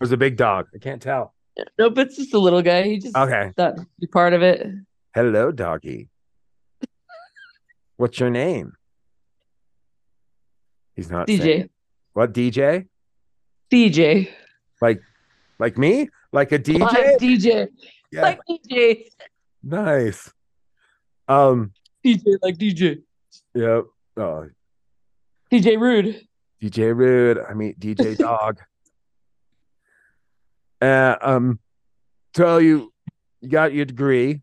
[0.00, 0.66] There's a big dog.
[0.74, 1.34] I can't tell.
[1.76, 2.84] Nope, it's just a little guy.
[2.84, 3.50] He just Okay.
[4.00, 4.64] be part of it.
[5.18, 6.10] Hello, doggy.
[7.96, 8.74] What's your name?
[10.94, 11.40] He's not saying.
[11.40, 11.68] DJ.
[12.12, 12.86] What DJ?
[13.68, 14.28] DJ.
[14.80, 15.00] Like
[15.58, 16.08] like me?
[16.30, 16.78] Like a DJ?
[16.78, 17.66] Like DJ.
[18.12, 18.22] yeah.
[18.22, 19.06] Like DJ.
[19.64, 20.32] nice.
[21.26, 21.72] Um,
[22.06, 23.02] DJ like DJ.
[23.56, 23.86] yep.
[24.16, 24.46] Oh,
[25.50, 26.28] DJ Rude.
[26.62, 27.40] DJ Rude.
[27.40, 28.60] I mean DJ Dog.
[30.80, 31.58] uh, um,
[32.36, 32.92] so you
[33.40, 34.42] you got your degree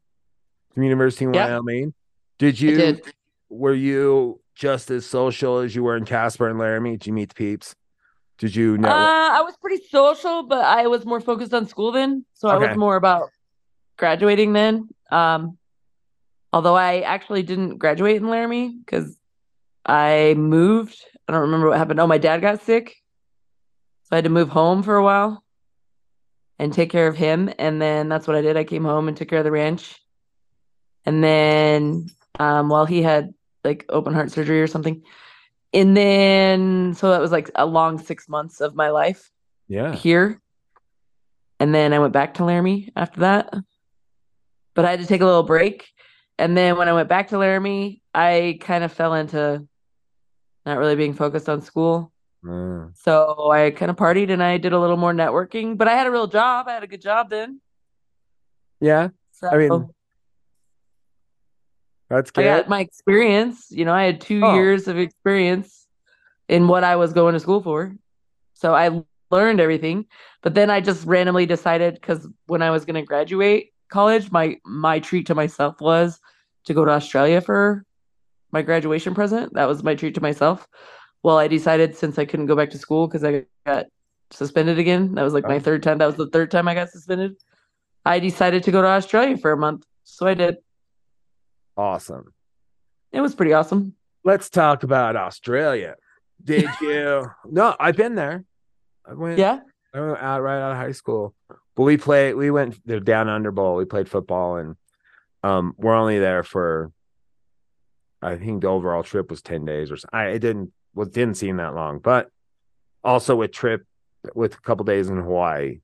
[0.76, 1.48] from University of Yeah.
[1.48, 1.94] Wyoming.
[2.38, 2.78] Did you?
[2.78, 3.02] did.
[3.50, 6.92] Were you just as social as you were in Casper and Laramie?
[6.92, 7.74] Did you meet the peeps?
[8.38, 8.90] Did you know?
[8.90, 12.26] Uh, I was pretty social, but I was more focused on school then.
[12.34, 13.30] So I was more about
[13.98, 14.90] graduating then.
[15.10, 15.58] Um,
[16.52, 19.18] although I actually didn't graduate in Laramie because
[19.86, 21.02] I moved.
[21.28, 22.02] I don't remember what happened.
[22.02, 22.96] Oh, my dad got sick.
[24.04, 25.44] So I had to move home for a while
[26.60, 27.50] and take care of him.
[27.58, 28.58] And then that's what I did.
[28.58, 30.02] I came home and took care of the ranch.
[31.06, 35.04] And then um, while he had like open heart surgery or something.
[35.74, 39.30] And then, so that was like a long six months of my life
[39.68, 39.94] yeah.
[39.94, 40.42] here.
[41.60, 43.54] And then I went back to Laramie after that.
[44.74, 45.88] But I had to take a little break.
[46.38, 49.66] And then when I went back to Laramie, I kind of fell into
[50.66, 52.12] not really being focused on school.
[52.44, 52.92] Mm.
[52.98, 56.08] So I kind of partied and I did a little more networking, but I had
[56.08, 56.68] a real job.
[56.68, 57.62] I had a good job then.
[58.82, 59.90] Yeah, So I mean,
[62.16, 62.46] that's I good.
[62.46, 63.68] got my experience.
[63.70, 64.56] You know, I had two Oh.
[64.56, 65.88] years of experience
[66.50, 67.96] in what I was going to school for.
[68.54, 70.06] So I learned everything.
[70.42, 74.58] But then I just randomly decided because when I was going to graduate college, my
[74.66, 76.20] my treat to myself was
[76.66, 77.84] to go to Australia for
[78.52, 79.54] my graduation present.
[79.54, 80.68] That was my treat to myself.
[81.24, 83.86] Well, I decided since I couldn't go back to school because I got
[84.32, 85.16] suspended again.
[85.16, 85.60] That was like my Oh.
[85.60, 85.98] third time.
[85.98, 87.36] That was the third time I got suspended.
[88.06, 89.86] I decided to go to Australia for a month.
[90.04, 90.58] So I did.
[91.78, 92.34] Awesome.
[93.12, 93.94] It was pretty awesome.
[94.24, 95.96] Let's talk about Australia.
[96.44, 97.30] Did you?
[97.46, 98.44] no, I've been there.
[99.08, 99.38] I went.
[99.38, 99.60] Yeah.
[99.94, 101.34] I went out right out of high school.
[101.76, 102.36] But we played.
[102.36, 103.76] We went the down under bowl.
[103.76, 104.76] We played football, and
[105.44, 106.92] um, we're only there for.
[108.22, 110.18] I think the overall trip was ten days or something.
[110.18, 112.30] I it didn't was didn't seem that long, but
[113.04, 113.86] also a trip
[114.34, 115.80] with a couple days in Hawaii.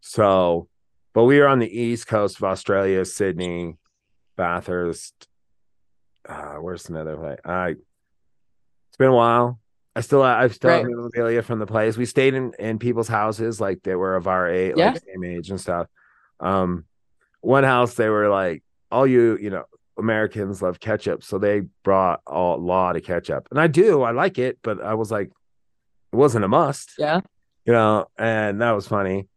[0.00, 0.68] So,
[1.14, 3.76] but we were on the east coast of Australia, Sydney,
[4.40, 5.28] Bathurst.
[6.26, 7.38] Uh, where's another other place?
[7.44, 7.68] I.
[7.70, 9.60] It's been a while.
[9.94, 10.88] I still I still have Right.
[10.90, 11.98] memorabilia from the place.
[11.98, 14.92] We stayed in in people's houses like they were of our age, Yeah.
[14.92, 15.88] like same age and stuff.
[16.40, 16.86] Um,
[17.42, 19.64] one house they were like, all you you know
[19.98, 24.38] Americans love ketchup, so they brought a lot of ketchup, and I do I like
[24.38, 25.28] it, but I was like,
[26.12, 27.20] it wasn't a must, Yeah.
[27.66, 29.28] you know, and that was funny.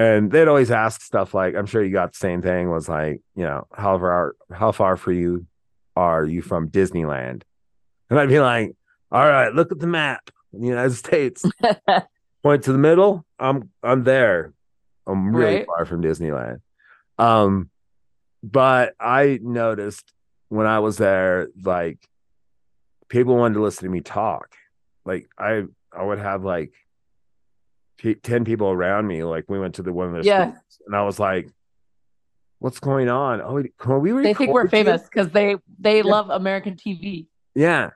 [0.00, 2.70] And they'd always ask stuff like, I'm sure you got the same thing.
[2.70, 5.46] Was like, you know, how far how far for you
[5.94, 7.42] are you from Disneyland?
[8.08, 8.74] And I'd be like,
[9.12, 11.44] all right, look at the map in the United States.
[12.42, 13.26] Point to the middle.
[13.38, 14.54] I'm I'm there.
[15.06, 15.66] I'm really Right.
[15.66, 16.60] far from Disneyland.
[17.18, 17.68] Um,
[18.42, 20.12] but I noticed
[20.48, 21.98] when I was there, like
[23.08, 24.54] people wanted to listen to me talk.
[25.04, 26.72] Like I I would have like
[28.00, 29.22] p- ten people around me.
[29.24, 30.52] Like we went to the one of the Yeah.
[30.86, 31.48] and I was like,
[32.58, 33.40] "What's going on?
[33.42, 34.12] Oh, can we?
[34.12, 36.04] Were they think we're famous because they they Yeah.
[36.10, 37.26] love American TV.
[37.54, 37.90] Yeah,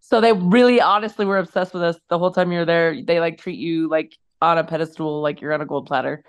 [0.00, 3.00] So they really honestly were obsessed with us the whole time you're there.
[3.02, 6.24] They like treat you like on a pedestal, like you're on a gold platter,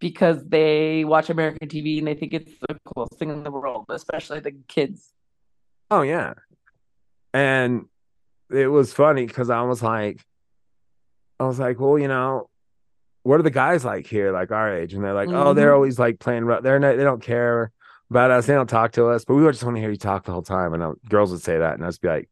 [0.00, 3.84] because they watch American TV and they think it's the coolest thing in the world,
[3.90, 5.12] especially the kids.
[5.90, 6.34] Oh yeah.
[7.32, 7.86] And
[8.50, 10.24] it was funny because I was like,
[11.40, 12.48] I was like, well, you know,
[13.22, 14.94] what are the guys like here, like our age?
[14.94, 15.74] And they're like, oh, they're Mhm.
[15.74, 16.46] always like playing.
[16.46, 17.72] They're not, they don't care
[18.10, 18.46] about us.
[18.46, 19.24] They don't talk to us.
[19.24, 20.74] But we would just want to hear you talk the whole time.
[20.74, 22.28] And uh, girls would say that, and I'd just be like,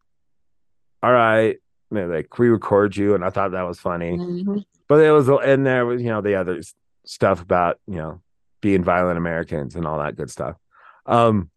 [1.03, 1.57] all right,
[1.91, 4.17] and like, we record you, and I thought that was funny.
[4.19, 4.65] Mhm.
[4.89, 6.61] But it was, and there was, you know, the other
[7.05, 8.21] stuff about, you know,
[8.61, 10.57] being violent Americans and all that good stuff.
[11.07, 11.51] Um,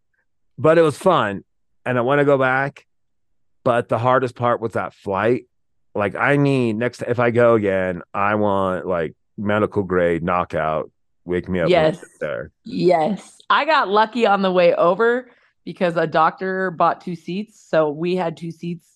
[0.58, 1.44] but it was fun,
[1.86, 2.86] and I want to go back.
[3.64, 5.46] But the hardest part was that flight.
[5.96, 10.92] Like, I need next if I go again, I want like medical grade knockout.
[11.24, 11.70] Wake me up.
[11.70, 12.04] Yes.
[12.20, 12.52] there.
[12.66, 13.40] Yes.
[13.50, 15.32] I got lucky on the way over
[15.64, 17.60] because a doctor bought two seats.
[17.68, 18.88] So we had two seats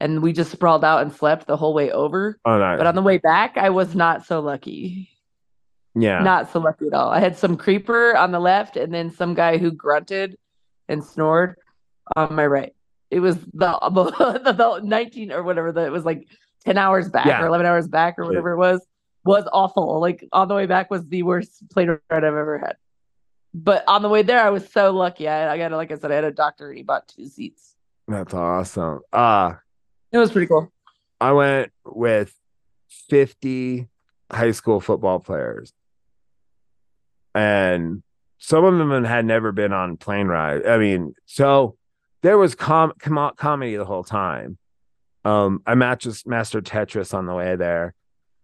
[0.00, 2.40] and we just sprawled out and slept the whole way over.
[2.44, 2.76] Oh, no.
[2.76, 5.10] But on the way back, I was not so lucky.
[5.94, 6.20] yeah.
[6.20, 7.10] Not so lucky at all.
[7.10, 10.36] I had some creeper on the left and then some guy who grunted
[10.88, 11.56] and snored
[12.16, 12.74] on my right.
[13.10, 16.28] It was the, the, the 19 or whatever, that it was like
[16.64, 17.42] 10 hours back Yeah.
[17.42, 18.84] or 11 hours back or whatever it was,
[19.24, 20.00] was awful.
[20.00, 22.76] Like on the way back was the worst plane ride I've ever had.
[23.54, 25.26] But on the way there, I was so lucky.
[25.26, 27.74] I, I got, like I said, I had a doctor and he bought two seats.
[28.06, 29.00] That's awesome.
[29.12, 29.54] Uh
[30.12, 30.70] It was pretty cool.
[31.20, 32.34] I went with
[33.08, 33.88] 50
[34.30, 35.72] high school football players.
[37.34, 38.02] And
[38.38, 40.66] some of them had never been on plane ride.
[40.66, 41.76] I mean, so
[42.22, 44.58] there was com-, com- comedy the whole time.
[45.24, 47.94] Um, I matched master Tetris on the way there,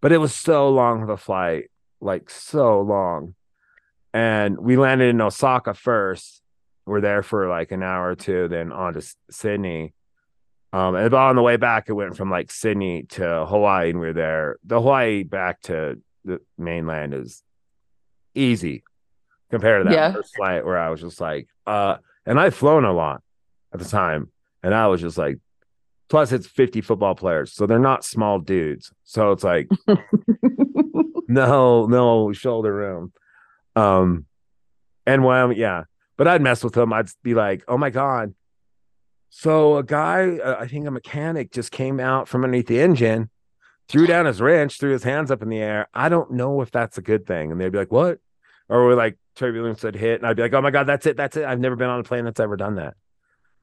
[0.01, 1.71] but it was so long of a flight,
[2.01, 3.35] like so long.
[4.13, 6.41] And we landed in Osaka first.
[6.85, 9.93] We're there for like an hour or two, then on to Sydney.
[10.71, 14.07] Um, and on the way back, it went from like Sydney to Hawaii, and we
[14.09, 14.57] are there.
[14.65, 17.41] The Hawaii back to the mainland is
[18.35, 18.83] easy
[19.49, 20.11] compared to that Yeah.
[20.13, 23.21] first flight where I was just like, uh, and I've flown a lot
[23.75, 24.31] at the time,
[24.63, 25.37] and I was just like,
[26.09, 28.91] plus it's 50 football players, so they're not small dudes.
[29.03, 29.69] So it's like,
[31.27, 33.13] no, no shoulder room.
[33.75, 34.25] Um,
[35.05, 35.83] and when, yeah,
[36.17, 36.93] but I'd mess with them.
[36.93, 38.33] I'd be like, oh my God.
[39.29, 43.29] So a guy, uh, I think a mechanic just came out from underneath the engine,
[43.89, 45.89] threw down his wrench, threw his hands up in the air.
[45.93, 47.51] I don't know if that's a good thing.
[47.51, 48.19] And they'd be like, what?
[48.69, 50.21] Or we're like, turbulence had hit.
[50.21, 51.17] And I'd be like, oh my God, that's it.
[51.17, 51.45] That's it.
[51.45, 52.95] I've never been on a plane that's ever done that.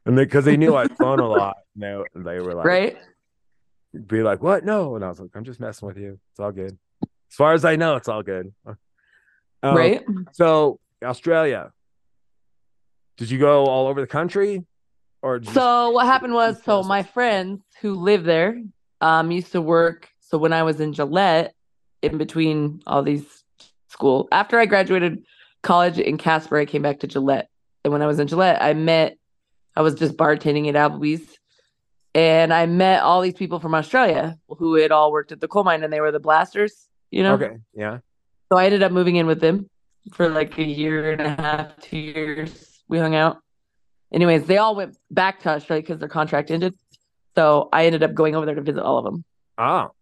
[0.04, 2.96] And because they, knew I'd flown a lot, and they were like, right?
[4.06, 4.64] be like, what?
[4.64, 4.96] No.
[4.96, 6.18] And I was like, I'm just messing with you.
[6.30, 6.78] It's all good.
[7.02, 8.52] As far as I know, it's all good.
[9.64, 10.02] Um, right.
[10.32, 11.70] So, Australia.
[13.16, 14.66] Did you go all over the country?
[15.22, 18.60] Or just, So what happened was, so my friends who live there,
[19.00, 20.08] um, used to work.
[20.18, 21.54] So when I was in Gillette,
[22.02, 23.44] in between all these
[23.86, 25.22] school, after I graduated
[25.62, 27.48] college in Casper, I came back to Gillette.
[27.84, 29.16] And when I was in Gillette, I met,
[29.74, 31.38] I was just bartending at Applebee's,
[32.14, 35.64] and I met all these people from Australia who had all worked at the coal
[35.64, 37.34] mine, and they were the blasters, you know.
[37.34, 37.56] okay.
[37.74, 37.98] Yeah.
[38.50, 39.68] So I ended up moving in with them
[40.12, 42.82] for like a year and a half, two years.
[42.88, 43.38] We hung out.
[44.12, 46.74] Anyways, they all went back to Australia because their contract ended.
[47.34, 49.24] So I ended up going over there to visit all of them.
[49.56, 49.92] Oh,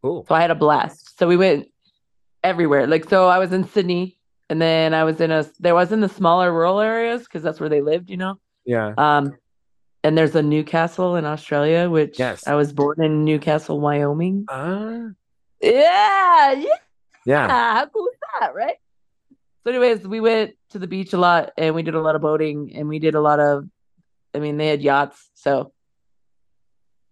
[0.00, 0.24] cool.
[0.26, 1.18] So I had a blast.
[1.18, 1.68] So we went
[2.42, 2.86] everywhere.
[2.86, 4.16] Like so I was in Sydney
[4.48, 7.60] and then I was in a there was in the smaller rural areas because that's
[7.60, 8.38] where they lived, you know.
[8.64, 8.94] Yeah.
[8.96, 9.34] Um
[10.02, 12.46] and there's a Newcastle in Australia, which Yes.
[12.46, 14.44] I was born in Newcastle, Wyoming.
[14.48, 15.08] Uh,
[15.62, 16.66] Yeah, yeah.
[17.24, 17.48] yeah.
[17.48, 18.76] how cool is that, right?
[19.64, 22.20] So, anyways, we went to the beach a lot and we did a lot of
[22.20, 23.64] boating and we did a lot of,
[24.34, 25.30] I mean, they had yachts.
[25.34, 25.72] So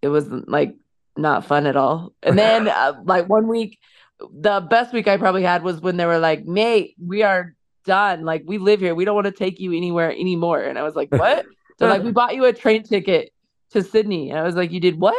[0.02, 0.74] it was like
[1.16, 2.12] not fun at all.
[2.22, 3.78] And then, uh, like, one week,
[4.20, 8.24] the best week I probably had was when they were like, mate, we are done.
[8.24, 8.94] Like, we live here.
[8.94, 10.60] We don't want to take you anywhere anymore.
[10.60, 11.46] And I was like, what?
[11.78, 13.32] They're like, we bought you a train ticket
[13.72, 14.30] to Sydney.
[14.30, 15.16] And I was like, you did what?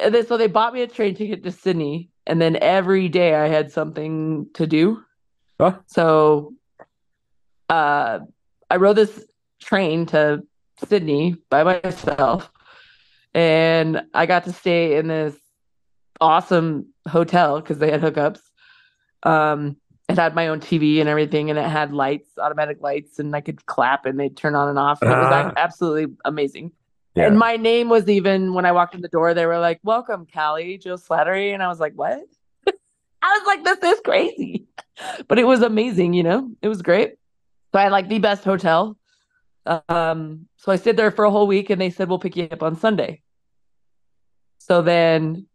[0.00, 2.10] And then so they bought me a train ticket to Sydney.
[2.26, 5.02] And then every day I had something to do.
[5.60, 5.78] Huh?
[5.86, 6.54] So
[7.68, 8.20] uh
[8.70, 9.24] I rode this
[9.60, 10.42] train to
[10.88, 12.50] Sydney by myself.
[13.34, 15.36] And I got to stay in this
[16.20, 18.40] awesome hotel because they had hookups.
[19.22, 19.76] Um
[20.18, 23.40] it had my own TV and everything, and it had lights, automatic lights, and I
[23.40, 25.02] could clap and they'd turn on and off.
[25.02, 26.72] It was like, absolutely amazing.
[27.16, 27.26] Yeah.
[27.26, 30.26] And my name was even when I walked in the door, they were like, Welcome,
[30.32, 31.52] Callie, Jill Slattery.
[31.52, 32.20] And I was like, What?
[33.22, 34.66] I was like, This is crazy.
[35.26, 37.16] But it was amazing, you know, it was great.
[37.72, 38.96] So I had like the best hotel.
[39.88, 42.44] Um, so I stayed there for a whole week and they said, We'll pick you
[42.44, 43.22] up on Sunday.
[44.58, 45.48] So then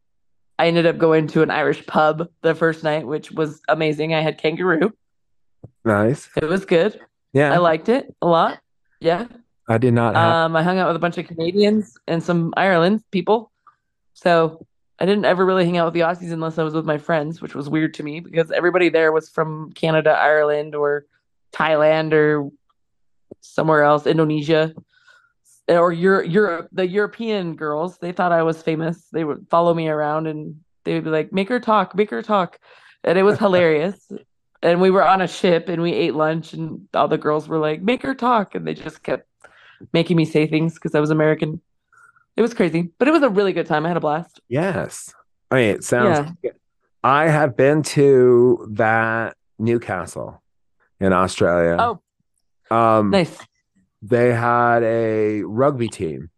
[0.59, 4.13] I ended up going to an Irish pub the first night, which was amazing.
[4.13, 4.91] I had kangaroo.
[5.85, 6.29] Nice.
[6.35, 6.99] It was good.
[7.31, 7.53] Yeah.
[7.53, 8.59] I liked it a lot.
[8.99, 9.27] Yeah.
[9.69, 10.33] I did not have.
[10.33, 13.51] Um, I hung out with a bunch of Canadians and some Ireland people.
[14.15, 14.65] So
[14.99, 17.41] I didn't ever really hang out with the Aussies unless I was with my friends,
[17.41, 21.05] which was weird to me because everybody there was from Canada, Ireland, or
[21.53, 22.51] Thailand, or
[23.39, 24.73] somewhere else, Indonesia,
[25.77, 26.27] or Europe.
[26.29, 26.69] Europe.
[26.71, 29.05] The European girls, they thought I was famous.
[29.11, 32.21] They would follow me around and they would be like, "Make her talk, make her
[32.21, 32.59] talk,"
[33.03, 34.11] and it was hilarious.
[34.61, 37.59] And we were on a ship and we ate lunch, and all the girls were
[37.59, 39.27] like, "Make her talk," and they just kept
[39.93, 41.61] making me say things because I was American.
[42.35, 43.85] It was crazy, but it was a really good time.
[43.85, 44.39] I had a blast.
[44.47, 45.13] yes.
[45.51, 46.31] I mean, it sounds.
[46.43, 46.51] Yeah.
[47.03, 50.41] I have been to that Newcastle
[50.99, 51.75] in Australia.
[51.79, 53.35] Oh, um, nice.
[54.01, 56.29] They had a rugby team.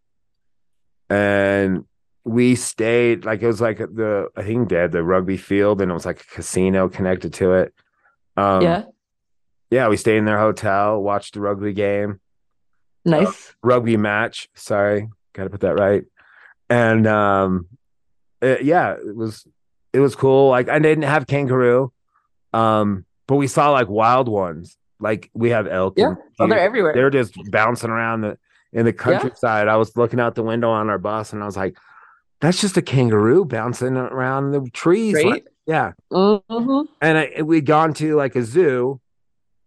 [1.10, 1.84] And
[2.24, 5.90] we stayed like it was like the i think they had the rugby field and
[5.90, 7.74] it was like a casino connected to it.
[8.36, 8.84] Um yeah,
[9.70, 12.20] yeah we stayed in their hotel watched the rugby game.
[13.04, 13.54] Nice.
[13.62, 16.04] rugby match sorry gotta put that right.
[16.70, 17.66] And um
[18.40, 19.46] it- yeah it was
[19.92, 20.48] it was cool.
[20.48, 21.92] Like i didn't have kangaroo
[22.52, 26.08] um but we saw like wild ones like we have elk Yeah.
[26.08, 26.94] and Oh, they're everywhere.
[26.94, 28.38] they're just bouncing around the
[28.72, 29.68] in the countryside.
[29.68, 31.76] I was looking out the window on our bus and I was like,
[32.40, 35.14] that's just a kangaroo bouncing around the trees.
[35.14, 35.26] Right?
[35.26, 35.92] Like, yeah.
[36.10, 36.86] Mhm.
[37.02, 39.00] And I, we'd gone to like a zoo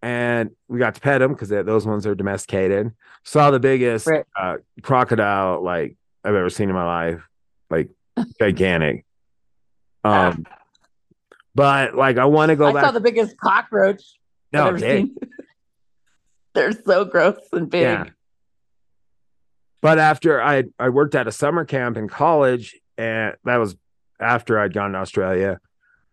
[0.01, 2.91] and we got to pet them because those ones are domesticated.
[3.23, 4.25] Saw the biggest Right.
[4.39, 7.27] uh, crocodile like I've ever seen in my life,
[7.69, 7.89] like
[8.39, 9.05] gigantic.
[10.03, 10.45] Um,
[11.53, 12.75] but like I want to go back.
[12.75, 12.85] I back.
[12.85, 14.01] saw the biggest cockroach
[14.51, 15.09] No, I've they-.
[16.53, 17.81] They're so gross and big.
[17.81, 18.05] Yeah.
[19.81, 23.75] But after I I worked at a summer camp in college, and that was
[24.19, 25.59] after I'd gone to Australia,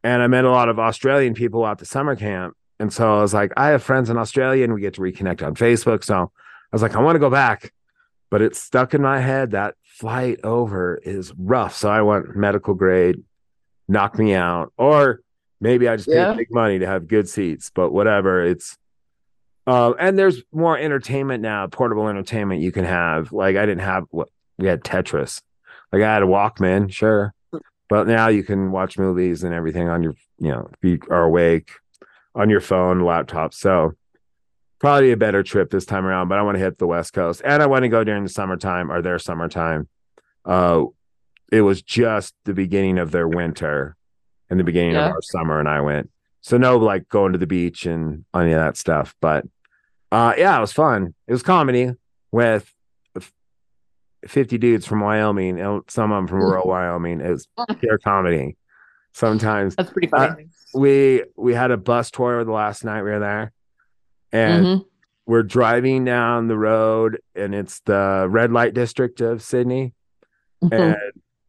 [0.02, 3.22] and I met a lot of Australian people at the summer camp, and so I
[3.22, 6.04] was like, I have friends in Australia, and we get to reconnect on Facebook.
[6.04, 6.28] So I
[6.72, 7.72] was like, I want to go back,
[8.30, 11.76] but it's stuck in my head that flight over is rough.
[11.76, 13.22] So I went medical grade,
[13.88, 15.20] knock me out, or
[15.62, 16.32] maybe I just Yeah.
[16.32, 18.42] paid big money to have good seats, but whatever.
[18.44, 18.76] It's
[19.66, 23.32] uh, and there's more entertainment now, portable entertainment you can have.
[23.32, 25.40] Like I didn't have what we had Tetris.
[25.92, 27.32] Like I had a Walkman, sure.
[27.88, 31.22] But now you can watch movies and everything on your, you know, if you are
[31.22, 31.70] awake
[32.34, 33.54] on your phone, laptop.
[33.54, 33.92] So
[34.80, 37.40] probably a better trip this time around, but I want to hit the West Coast
[37.44, 39.88] and I want to go during the summertime or their summertime.
[40.44, 40.86] Uh
[41.52, 43.94] it was just the beginning of their winter
[44.52, 45.06] and the beginning Yeah.
[45.06, 46.10] of our summer and I went.
[46.42, 49.14] So no like going to the beach and any of that stuff.
[49.20, 49.46] But
[50.12, 51.14] uh yeah, it was fun.
[51.26, 51.92] It was comedy
[52.30, 52.70] with
[53.16, 53.32] f-
[54.28, 57.20] 50 dudes from Wyoming, and some of them from rural Wyoming.
[57.20, 57.48] It was
[57.80, 58.56] pure comedy.
[59.14, 60.48] Sometimes That's pretty Uh, funny.
[60.74, 63.52] we we had a bus tour the last night we were there.
[64.32, 64.84] And Mhm.
[65.26, 69.94] we're driving down the road and it's the red light district of Sydney.
[70.62, 70.74] Mm-hmm.
[70.74, 70.96] And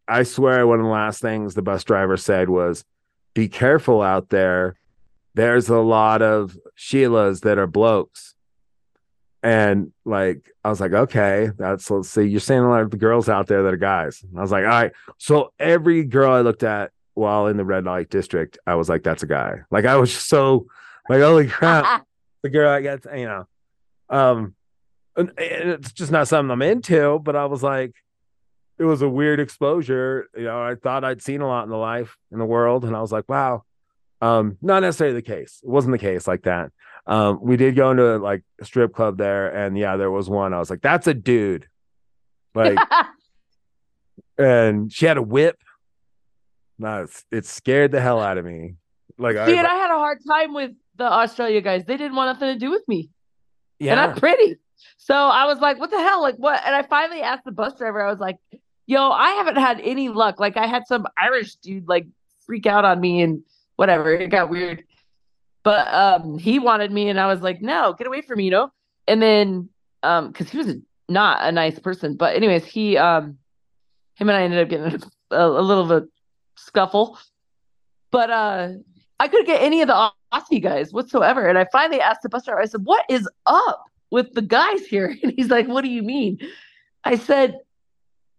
[0.08, 2.84] I swear one of the last things the bus driver said was,
[3.34, 4.76] be careful out there.
[5.36, 8.36] There's a lot of Sheilas that are blokes.
[9.42, 12.24] And like, I was like, okay, that's let's see.
[12.24, 14.24] You're saying a lot of the girls out there that are guys.
[14.24, 14.94] And I was like, all right.
[15.18, 19.04] So every girl I looked at while in the red light district, I was like,
[19.04, 19.62] that's a guy.
[19.70, 20.68] Like I was just so
[21.10, 22.06] like, holy crap
[22.44, 23.48] the girl I got, you know,
[24.10, 24.56] um,
[25.16, 27.20] and, and it's just not something I'm into.
[27.20, 27.94] But I was like,
[28.80, 30.28] it was a weird exposure.
[30.36, 32.96] You know, I thought I'd seen a lot in the life in the world, and
[32.96, 33.64] I was like, wow.
[34.22, 35.60] Um, not necessarily the case.
[35.64, 36.72] It wasn't the case like that.
[37.06, 40.54] Um, we did go into like a strip club there, and yeah, there was one.
[40.54, 41.68] I was like, that's a dude.
[42.56, 42.78] Like,
[44.38, 45.58] and she had a whip.
[46.80, 48.76] No, it's, it scared the hell out of me.
[49.18, 51.84] Like, I, See, and I had a hard time with the Australia guys.
[51.86, 53.10] They didn't want nothing to do with me.
[53.80, 54.58] yeah, And I'm pretty.
[54.98, 56.22] So I was like, what the hell?
[56.22, 56.62] Like, what?
[56.66, 58.38] And I finally asked the bus driver, I was like,
[58.86, 60.40] yo, I haven't had any luck.
[60.40, 62.08] Like, I had some Irish dude like
[62.46, 63.44] freak out on me and
[63.76, 64.14] whatever.
[64.14, 64.84] It got weird.
[65.64, 68.52] But um, he wanted me, and I was like, no, get away from me, you
[68.52, 68.72] know?
[69.08, 69.70] And then,
[70.04, 70.76] um, because he was
[71.08, 72.16] not a nice person.
[72.16, 73.38] But, anyways, he, um,
[74.16, 76.08] him and I ended up getting a, a little of a
[76.58, 77.18] scuffle.
[78.12, 78.70] But, uh,
[79.20, 81.48] I couldn't get any of the Aussie guys whatsoever.
[81.48, 84.86] And I finally asked the bus driver, I said, What is up with the guys
[84.86, 85.16] here?
[85.24, 86.40] And he's like, What do you mean?
[87.06, 87.60] I said,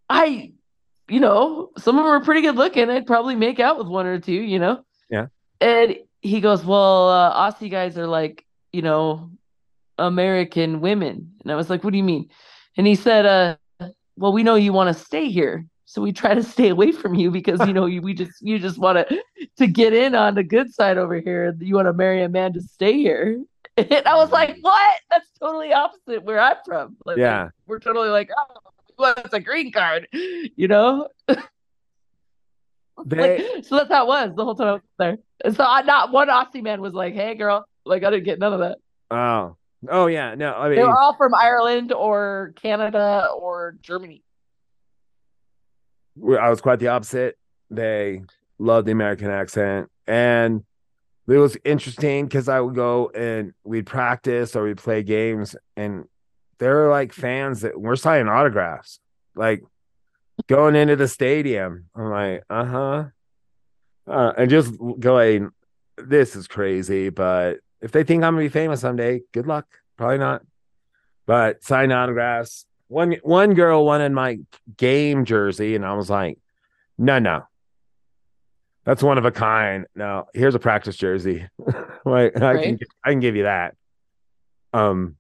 [0.08, 0.52] I,
[1.08, 2.90] you know, some of them are pretty good looking.
[2.90, 4.84] I'd probably make out with one or two, you know?
[5.10, 5.26] Yeah.
[5.60, 9.30] And he goes, Well, uh, Aussie guys are like, you know,
[9.98, 11.32] American women.
[11.42, 12.28] And I was like, What do you mean?
[12.76, 13.56] And he said, uh,
[14.16, 15.64] well, we know you want to stay here.
[15.86, 18.58] So we try to stay away from you because you know you, we just you
[18.58, 19.22] just want to
[19.58, 21.54] to get in on the good side over here.
[21.60, 23.42] You want to marry a man to stay here.
[23.76, 25.00] And I was like, what?
[25.10, 26.96] That's totally opposite where I'm from.
[27.04, 27.48] Like, Yeah.
[27.66, 31.08] we're totally like, oh, well, it's a green card, you know.
[33.06, 35.18] They- Like, so that's how it was the whole time I was there.
[35.44, 38.38] And so I, not one Aussie man was like, hey, girl, like I didn't get
[38.38, 38.78] none of that.
[39.10, 39.56] Oh,
[39.90, 40.36] oh yeah.
[40.36, 44.22] No, I mean, They were all from Ireland or Canada or Germany.
[46.38, 47.36] I was quite the opposite.
[47.70, 48.22] They
[48.58, 50.62] loved the American accent, and
[51.26, 56.04] it was interesting because I would go and we'd practice or we'd play games, and
[56.58, 59.00] they're like fans that we're signing autographs,
[59.34, 59.62] like
[60.46, 61.86] going into the stadium.
[61.94, 63.04] I'm like, uh-huh.
[64.06, 65.50] uh and just going,
[65.96, 67.10] this is crazy.
[67.10, 69.66] But if they think I'm gonna be famous someday, good luck.
[69.96, 70.42] Probably not.
[71.26, 72.66] But sign autographs.
[72.88, 74.38] One one girl wanted my
[74.76, 76.38] game jersey, and I was like,
[76.98, 77.44] no, no.
[78.84, 79.86] That's one of a kind.
[79.94, 81.48] No, here's a practice jersey.
[82.04, 82.78] like I can Right.
[83.04, 83.74] I can give you that.
[84.72, 85.16] Um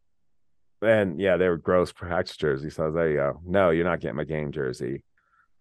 [0.82, 2.76] and yeah, they were gross practice jerseys.
[2.76, 5.02] So I was like, yo, no, you're not getting my game jersey.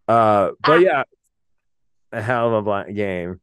[0.08, 1.04] Uh but yeah,
[2.12, 3.40] a hell of a game.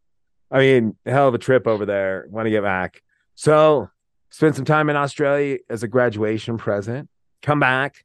[0.51, 2.27] I mean, hell of a trip over there.
[2.29, 3.03] Want to get back.
[3.35, 3.89] So
[4.31, 7.09] spend some time in Australia as a graduation present.
[7.43, 8.05] Come back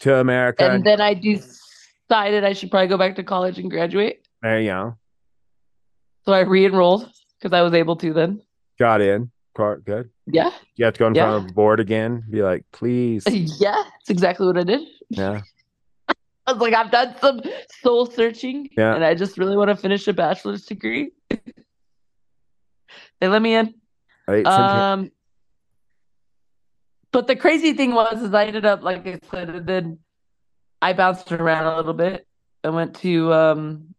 [0.00, 0.68] to America.
[0.68, 4.26] And then I decided I should probably go back to college and graduate.
[4.42, 4.96] There you go.
[6.24, 8.42] So I re-enrolled because I was able to then.
[8.78, 9.30] Got in.
[9.56, 10.10] Good.
[10.26, 10.50] Yeah.
[10.76, 11.24] You have to go in Yeah.
[11.24, 12.24] front of the board again.
[12.30, 13.24] Be like, please.
[13.58, 14.80] Yeah, that's exactly what I did.
[15.08, 15.40] Yeah.
[16.46, 17.40] I was like, I've done some
[17.82, 18.94] soul searching Yeah.
[18.94, 21.12] and I just really want to finish a bachelor's degree.
[21.30, 23.74] they let me in.
[24.44, 25.10] Um,
[27.12, 29.98] but the crazy thing was, is I ended up, like I said, and then
[30.82, 32.26] I bounced around a little bit.
[32.62, 33.94] I went to, um,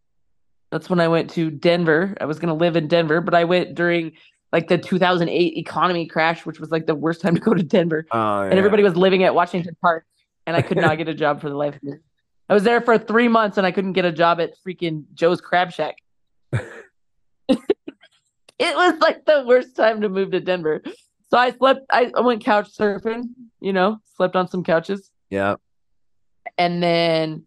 [0.71, 2.15] that's when I went to Denver.
[2.21, 4.11] I was going to live in Denver, but I went during
[4.53, 8.05] like the 2008 economy crash, which was like the worst time to go to Denver.
[8.11, 10.05] Oh, And everybody was living at Washington Park,
[10.45, 11.93] and I could not get a job for the life of me.
[12.49, 15.41] I was there for three months, and I couldn't get a job at freaking Joe's
[15.41, 15.95] Crab Shack.
[17.49, 17.59] it
[18.59, 20.81] was like the worst time to move to Denver.
[21.29, 21.81] So I slept.
[21.89, 23.23] I, I went couch surfing.
[23.59, 25.55] You know, slept on some couches, Yeah.
[26.57, 27.43] and then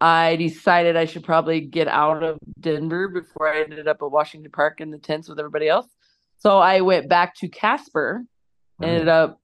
[0.00, 4.50] I decided I should probably get out of Denver before I ended up at Washington
[4.50, 5.86] Park in the tents with everybody else.
[6.38, 8.24] So I went back to Casper
[8.82, 9.40] ended up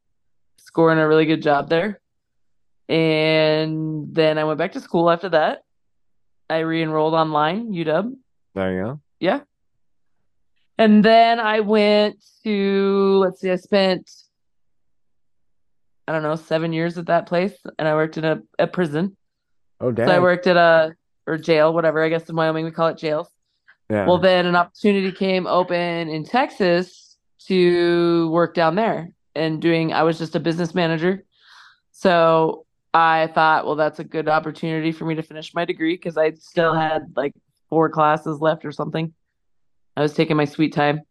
[0.58, 2.00] scoring a really good job there.
[2.88, 5.62] And then I went back to school after that.
[6.48, 8.16] I re-enrolled online, UW.
[8.54, 9.00] There you go.
[9.20, 9.40] Yeah.
[10.76, 14.10] And then I went to, let's see, I spent,
[16.08, 17.54] I don't know, seven years at that place.
[17.78, 19.16] And I worked in a, a prison.
[19.80, 20.08] Oh, damn.
[20.08, 20.94] So I worked at a,
[21.26, 22.02] or jail, whatever.
[22.02, 23.28] I guess in Wyoming we call it jails.
[23.90, 24.06] Yeah.
[24.06, 27.16] Well, then an opportunity came open in Texas
[27.46, 31.24] to work down there and doing, I was just a business manager.
[31.90, 36.16] So I thought, well, that's a good opportunity for me to finish my degree because
[36.16, 37.34] I still had like
[37.68, 39.12] four classes left or something.
[39.96, 41.02] I was taking my sweet time.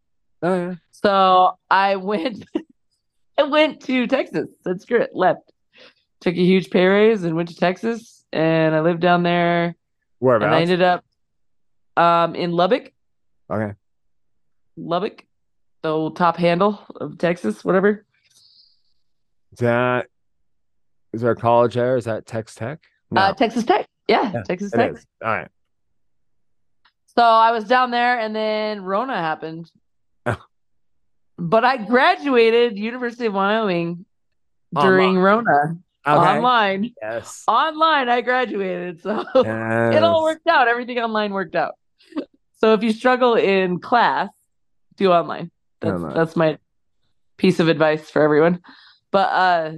[0.42, 0.76] oh, yeah.
[0.92, 2.46] So I went,
[3.38, 4.48] I went to Texas.
[4.64, 5.52] Said screw it, left.
[6.22, 9.76] Took a huge pay raise and went to Texas, and I lived down there.
[10.44, 11.06] And I ended up
[12.00, 12.92] um, in Lubbock.
[13.52, 13.74] okay.
[14.78, 15.26] Lubbock,
[15.84, 18.06] the old top handle of Texas, whatever.
[19.52, 20.08] Is that,
[21.12, 21.98] is there a college there?
[21.98, 22.80] Is that Tex Tech?
[23.12, 23.22] No.
[23.22, 23.88] Uh, Texas Tech.
[24.08, 24.92] Yeah, Yeah, Texas Tech.
[24.94, 25.06] is.
[25.24, 25.50] All right.
[27.18, 29.70] So I was down there and then Rona happened.
[30.26, 30.38] Oh.
[31.38, 34.06] But I graduated University of Wyoming
[34.74, 35.78] during Rona.
[36.08, 36.18] Okay.
[36.18, 36.94] Online.
[37.02, 37.44] Yes.
[37.48, 39.02] Online I graduated.
[39.02, 39.96] So Yes.
[39.98, 40.68] it all worked out.
[40.70, 41.76] Everything online worked out.
[42.60, 44.30] So if you struggle in class,
[44.96, 45.52] do online.
[45.82, 46.58] That's that's my
[47.38, 48.62] piece of advice for everyone.
[49.12, 49.72] But uh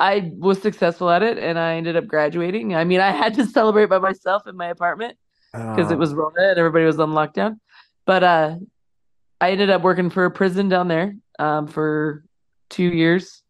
[0.00, 2.74] I was successful at it and I ended up graduating.
[2.74, 5.16] I mean, I had to celebrate by myself in my apartment
[5.52, 7.58] because Oh, it was Rona and everybody was on lockdown.
[8.06, 8.56] But uh
[9.40, 12.24] I ended up working for a prison down there um for
[12.70, 13.42] two years.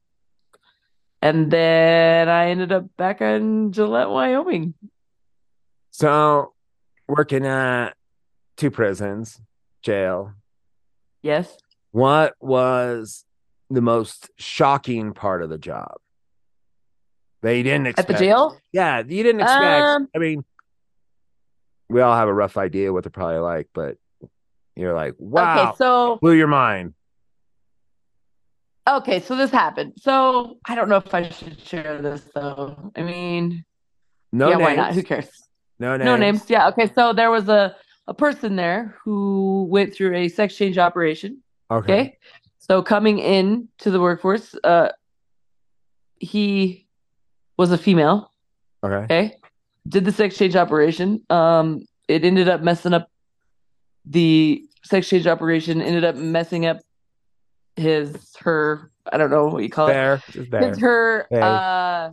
[1.21, 4.75] And then I ended up back in Gillette, Wyoming.
[5.91, 6.53] So,
[7.09, 7.98] working at
[8.59, 9.41] two prisons,
[9.83, 10.35] jail.
[11.23, 11.57] Yes.
[11.93, 13.25] What was
[13.71, 15.95] the most shocking part of the job
[17.43, 18.59] that you didn't At the jail?
[18.73, 19.85] Yeah, you didn't expect.
[19.87, 20.45] Um, I mean,
[21.89, 23.97] we all have a rough idea what they're probably like, but
[24.77, 26.95] you're like, wow, Okay, so blew your mind.
[28.89, 29.95] okay, so this happened.
[29.97, 32.93] So I don't know if I should share this though.
[32.97, 33.65] I mean,
[34.33, 34.67] No yeah, names.
[34.67, 34.95] why not?
[34.95, 35.29] Who cares?
[35.79, 36.05] No names.
[36.05, 36.45] No names.
[36.49, 36.69] Yeah.
[36.69, 36.91] Okay.
[36.95, 37.77] So there was a
[38.09, 41.43] a person there who went through a sex change operation.
[41.71, 41.93] Okay.
[41.93, 42.19] Okay.
[42.59, 44.89] So coming in to the workforce, uh,
[46.19, 46.87] he
[47.59, 48.33] was a female.
[48.83, 49.05] Okay.
[49.05, 49.37] Okay.
[49.87, 51.25] Did the sex change operation.
[51.31, 53.11] Um, it ended up messing up
[54.05, 55.81] the sex change operation.
[55.81, 56.79] Ended up messing up
[57.77, 58.91] his her.
[59.13, 59.93] I don't know what you call it.
[59.93, 60.23] There.
[60.33, 60.63] Just there.
[60.69, 61.41] It's her Hey.
[61.41, 62.11] uh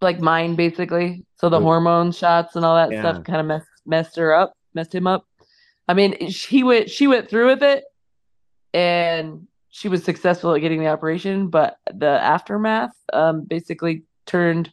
[0.00, 1.24] like mine basically.
[1.36, 3.00] So the hormone shots and all that Yeah.
[3.00, 5.24] stuff kind of messed messed her up, messed him up.
[5.88, 7.84] I mean, she went she went through with it
[8.74, 14.70] and she was successful at getting the operation, but the aftermath um basically turned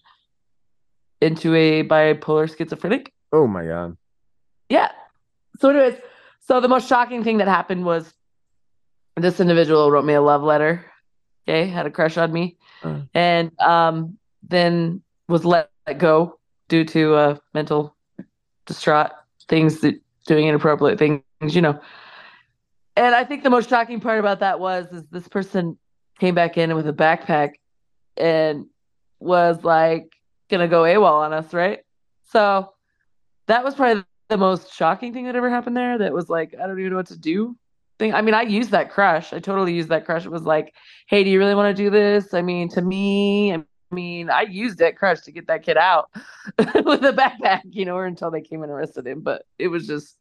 [1.22, 3.14] into a bipolar schizophrenic.
[3.32, 3.98] Oh my god.
[4.70, 4.92] Yeah.
[5.60, 5.98] So, anyways,
[6.42, 8.12] so the most shocking thing that happened was
[9.16, 10.86] this individual wrote me a love letter.
[11.48, 13.02] Okay, had a crush on me, Uh.
[13.14, 17.96] and um, then was let go due to uh, mental
[18.66, 19.12] distraught
[19.48, 19.96] things that
[20.26, 21.80] doing inappropriate things, you know.
[22.96, 25.78] And I think the most shocking part about that was is this person
[26.20, 27.54] came back in with a backpack
[28.18, 28.66] and
[29.20, 30.14] was like
[30.50, 31.80] gonna go AWOL on us, right?
[32.32, 32.70] So
[33.48, 35.98] that was probably the most shocking thing that ever happened there.
[35.98, 37.56] That was like, I don't even know what to do.
[38.00, 38.14] Thing.
[38.14, 39.34] I mean, I used that crush.
[39.34, 40.26] I totally used that crush.
[40.26, 40.74] It was like,
[41.08, 42.34] hey, do you really want to do this?
[42.34, 43.64] I mean, to me, I
[43.94, 46.10] mean, I used that crush to get that kid out
[46.58, 49.22] with a backpack, you know, or until they came and arrested him.
[49.22, 50.18] But it was just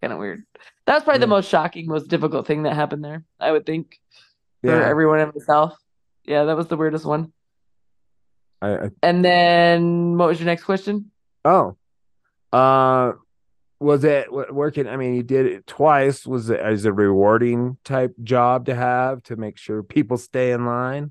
[0.00, 0.42] kind of weird.
[0.86, 3.98] That's was probably the most shocking, most difficult thing that happened there, I would think,
[4.62, 4.86] for Yeah.
[4.86, 5.76] everyone and myself.
[6.24, 7.32] Yeah, that was the weirdest one.
[8.60, 11.10] I, I And then what was your next question?
[11.44, 11.76] Oh,
[12.52, 13.12] uh,
[13.80, 14.86] was it working?
[14.86, 16.24] I mean, you did it twice.
[16.24, 20.64] Was it it a rewarding type job to have to make sure people stay in
[20.66, 21.10] line?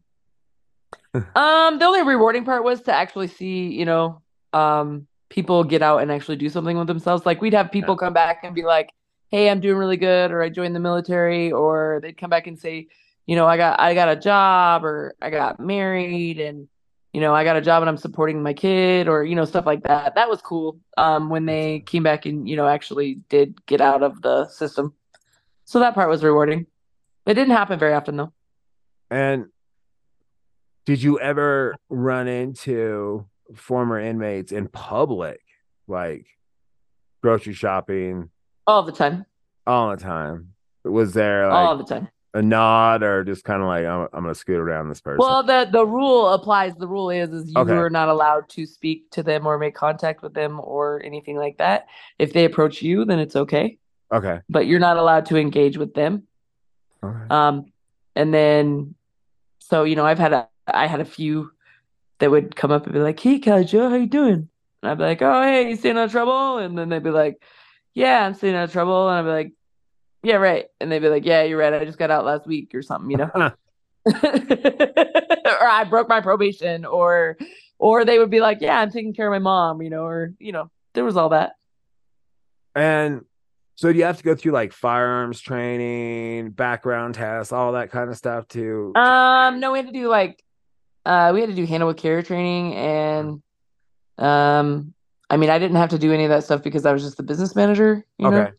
[1.14, 4.22] Um, the only rewarding part was to actually see, you know,
[4.54, 7.26] um, people get out and actually do something with themselves.
[7.26, 8.92] Like we'd have people come back and be like,
[9.30, 12.58] "Hey, I'm doing really good," or "I joined the military," or they'd come back and
[12.58, 12.88] say,
[13.26, 16.68] "You know, I got I got a job," or "I got married," and
[17.14, 19.66] you know, I got a job and I'm supporting my kid, or you know, stuff
[19.66, 20.16] like that.
[20.16, 20.80] That was cool.
[20.98, 24.94] Um, when they came back and you know actually did get out of the system,
[25.66, 26.68] so that part was rewarding.
[27.26, 28.34] It didn't happen very often though.
[29.10, 29.48] And
[30.86, 33.26] did you ever run into
[33.56, 35.42] former inmates in public,
[35.88, 36.26] like
[37.22, 38.30] grocery shopping
[38.66, 39.26] All the time,
[39.68, 40.54] all the time?
[40.84, 42.08] Was there all the time.
[42.34, 45.20] a nod or just kind of like I'm, I'm gonna scoot around this person?
[45.20, 46.74] Well, the the rule applies.
[46.76, 47.74] The rule is is you Okay.
[47.74, 51.58] are not allowed to speak to them or make contact with them or anything like
[51.58, 51.86] that.
[52.18, 53.78] If they approach you, then it's okay,
[54.12, 54.40] okay.
[54.50, 56.24] but you're not allowed to engage with them.
[57.04, 57.26] Okay.
[57.30, 57.66] Um,
[58.16, 58.96] and then,
[59.60, 61.52] so you know, I've had a I had a few
[62.20, 64.50] that would come up and be like, "Hey, Kaja, how you doing?"
[64.82, 67.10] And I'd be like, "Oh, hey, you staying out of trouble?" And then they'd be
[67.10, 67.42] like,
[67.94, 69.54] "Yeah, I'm staying out of trouble." And I'd be like,
[70.24, 71.74] "Yeah, right." And they'd be like, "Yeah, you're right.
[71.74, 73.32] I just got out last week or something," you know.
[74.06, 77.38] or I broke my probation, or
[77.78, 80.34] or they would be like, "Yeah, I'm taking care of my mom," you know, or
[80.40, 81.54] you know, there was all that.
[82.76, 83.26] And
[83.76, 88.10] so do you have to go through like firearms training, background tests, all that kind
[88.10, 88.94] of stuff too?
[88.96, 90.44] Um, no, we had to do like,
[91.06, 93.42] uh, we had to do handle with care training, and
[94.18, 94.94] um,
[95.30, 97.18] I mean, I didn't have to do any of that stuff because I was just
[97.18, 98.38] the business manager, you know.
[98.42, 98.52] okay.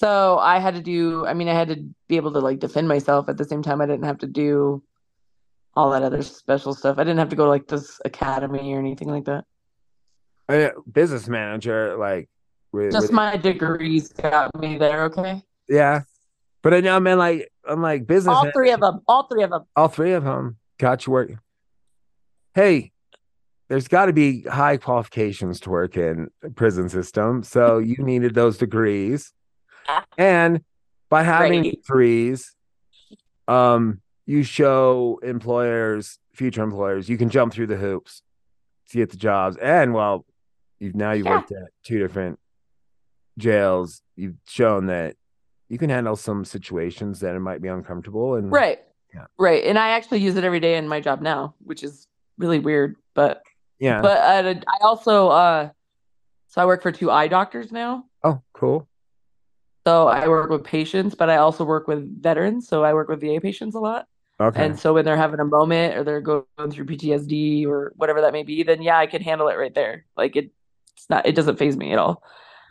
[0.00, 1.76] So I had to do, I mean, I had to
[2.08, 3.82] be able to like defend myself at the same time.
[3.82, 4.82] I didn't have to do
[5.74, 6.98] all that other special stuff.
[6.98, 9.44] I didn't have to go to like this academy or anything like that.
[10.48, 12.28] Uh, business manager, like
[12.72, 15.42] with, Just with- my degrees got me there, okay?
[15.68, 16.02] yeah.
[16.62, 18.34] But I know, man, like I'm like business.
[18.34, 19.64] All three of them, all three of them.
[19.76, 21.30] all three of them got you work.
[22.54, 22.92] Hey,
[23.68, 28.58] there's got to be high qualifications to work in prison system, so you needed those
[28.58, 29.32] degrees,
[30.18, 30.62] and
[31.08, 31.78] by having Right.
[31.82, 32.54] degrees,
[33.48, 38.22] um, you show employers, future employers, you can jump through the hoops
[38.90, 40.24] to get the jobs, and well,
[40.80, 41.32] you've now you've Yeah.
[41.32, 42.38] worked at two different
[43.38, 44.02] jails.
[44.16, 45.16] You've shown that
[45.68, 48.80] you can handle some situations that it might be uncomfortable, and Right.
[49.14, 49.26] Yeah.
[49.38, 49.64] Right.
[49.64, 52.06] And I actually use it every day in my job now, which is
[52.40, 52.96] really weird.
[53.14, 53.42] But
[53.78, 54.00] yeah.
[54.00, 55.70] but uh, I also uh
[56.48, 58.04] so I work for two eye doctors now.
[58.24, 58.88] oh, cool.
[59.86, 62.68] So I work with patients, but I also work with veterans.
[62.68, 64.06] So I work with VA patients a lot.
[64.38, 64.64] Okay.
[64.64, 68.32] And so when they're having a moment or they're going through PTSD or whatever that
[68.32, 70.06] may be, then yeah, I can handle it right there.
[70.16, 70.50] Like it,
[70.96, 72.22] it's not, it doesn't phase me at all.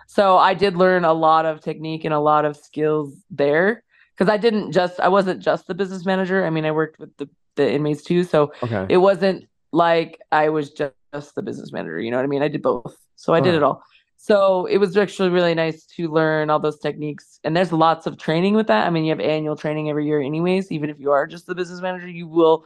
[0.08, 3.84] So I did learn a lot of technique and a lot of skills there
[4.16, 6.46] because I didn't just, I wasn't just the business manager.
[6.46, 8.24] I mean, I worked with the, the inmates too.
[8.24, 8.86] So okay.
[8.90, 12.00] it wasn't like I was just, just the business manager.
[12.00, 12.42] You know what I mean?
[12.42, 12.96] I did both.
[13.16, 13.84] So I did it all.
[14.18, 17.40] So it was actually really nice to learn all those techniques.
[17.44, 18.86] And there's lots of training with that.
[18.86, 20.72] I mean, you have annual training every year, anyways.
[20.72, 22.66] Even if you are just the business manager, you will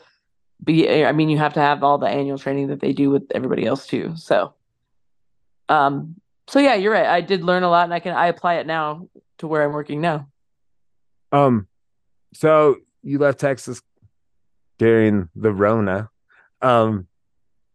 [0.63, 3.23] be, I mean, you have to have all the annual training that they do with
[3.33, 4.13] everybody else too.
[4.15, 4.53] So,
[5.69, 6.15] um,
[6.47, 7.05] so yeah, you're right.
[7.05, 9.73] I did learn a lot and I can, I apply it now to where I'm
[9.73, 10.27] working now.
[11.31, 11.67] Um,
[12.33, 13.81] so you left Texas
[14.77, 16.09] during the Rona,
[16.63, 17.07] um,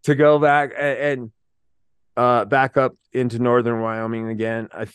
[0.05, 1.33] to go back and, and
[2.17, 4.69] uh back up into northern Wyoming again.
[4.73, 4.87] I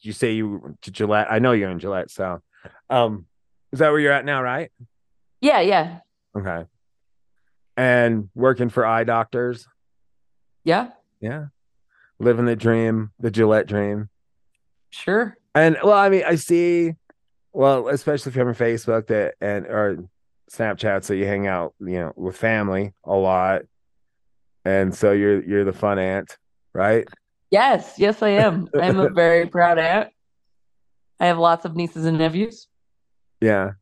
[0.00, 1.26] you say you to Gillette.
[1.30, 2.40] I know you're in Gillette, so
[2.88, 3.26] um
[3.72, 4.70] is that where you're at now, right?
[5.40, 5.60] Yeah.
[5.60, 5.98] Yeah.
[6.36, 6.64] Okay.
[7.76, 9.66] And working for eye doctors.
[10.64, 10.90] Yeah.
[11.20, 11.46] Yeah.
[12.18, 14.08] Living the dream, the Gillette dream.
[14.90, 15.36] Sure.
[15.54, 16.94] And well, I mean, I see,
[17.52, 20.04] well, especially if you're on Facebook that and or
[20.52, 23.62] Snapchat, so you hang out, you know, with family a lot,
[24.64, 26.36] and so you're you're the fun aunt,
[26.74, 27.06] right?
[27.50, 27.94] Yes.
[27.98, 28.68] Yes, I am.
[28.80, 30.08] I'm a very proud aunt.
[31.20, 32.66] I have lots of nieces and nephews.
[33.40, 33.72] Yeah.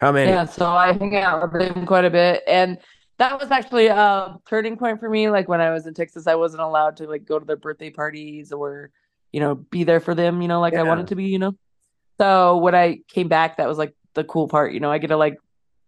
[0.00, 0.30] How many?
[0.30, 2.42] Yeah, so I hang out with them quite a bit.
[2.46, 2.78] And
[3.18, 5.30] that was actually a turning point for me.
[5.30, 7.90] Like when I was in Texas, I wasn't allowed to like go to their birthday
[7.90, 8.90] parties or,
[9.32, 11.54] you know, be there for them, you know, like I wanted to be, you know.
[12.18, 15.08] So when I came back, that was like the cool part, you know, I get
[15.08, 15.38] to like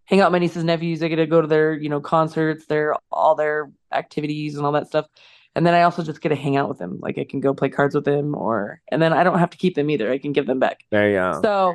[0.09, 1.03] hang out with my nieces and nephews.
[1.03, 4.73] I get to go to their, you know, concerts, their all their activities and all
[4.73, 5.07] that stuff.
[5.55, 6.99] And then I also just get to hang out with them.
[7.01, 9.59] Like I can go play cards with them or and then I don't have to
[9.59, 10.11] keep them either.
[10.11, 10.81] I can give them back.
[10.91, 11.41] There you go.
[11.43, 11.75] So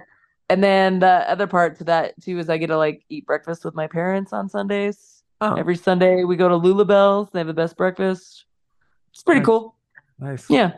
[0.49, 3.63] and then the other part to that too is I get to like eat breakfast
[3.65, 5.23] with my parents on Sundays.
[5.41, 5.55] Oh.
[5.55, 7.29] Every Sunday we go to Lulabelle's.
[7.31, 8.45] They have the best breakfast.
[9.11, 9.45] It's pretty Nice.
[9.45, 9.75] cool.
[10.19, 10.49] nice.
[10.49, 10.71] Yeah.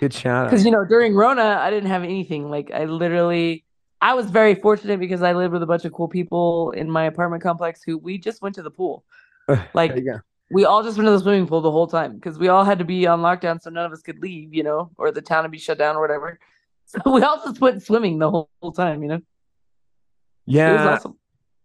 [0.00, 0.50] Good shout out.
[0.50, 2.50] Because you know, during Rona, I didn't have anything.
[2.50, 3.64] Like I literally,
[4.04, 7.04] I was very fortunate because I lived with a bunch of cool people in my
[7.06, 9.02] apartment complex who we just went to the pool.
[9.74, 10.20] Like go.
[10.50, 12.78] we all just went to the swimming pool the whole time because we all had
[12.80, 15.42] to be on lockdown, so none of us could leave, you know, or the town
[15.44, 16.38] would be shut down or whatever.
[16.86, 19.14] So we all just went swimming the whole, whole time, you know.
[19.14, 20.86] It was Yeah.
[20.96, 21.18] awesome.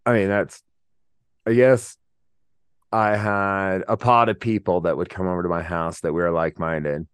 [0.06, 0.64] I mean, that's,
[1.46, 1.98] I guess
[2.94, 6.22] I had a pot of people that would come over to my house that we
[6.22, 7.06] were like minded.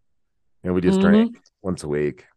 [0.64, 1.02] And we just Mhm.
[1.02, 2.28] drank once a week.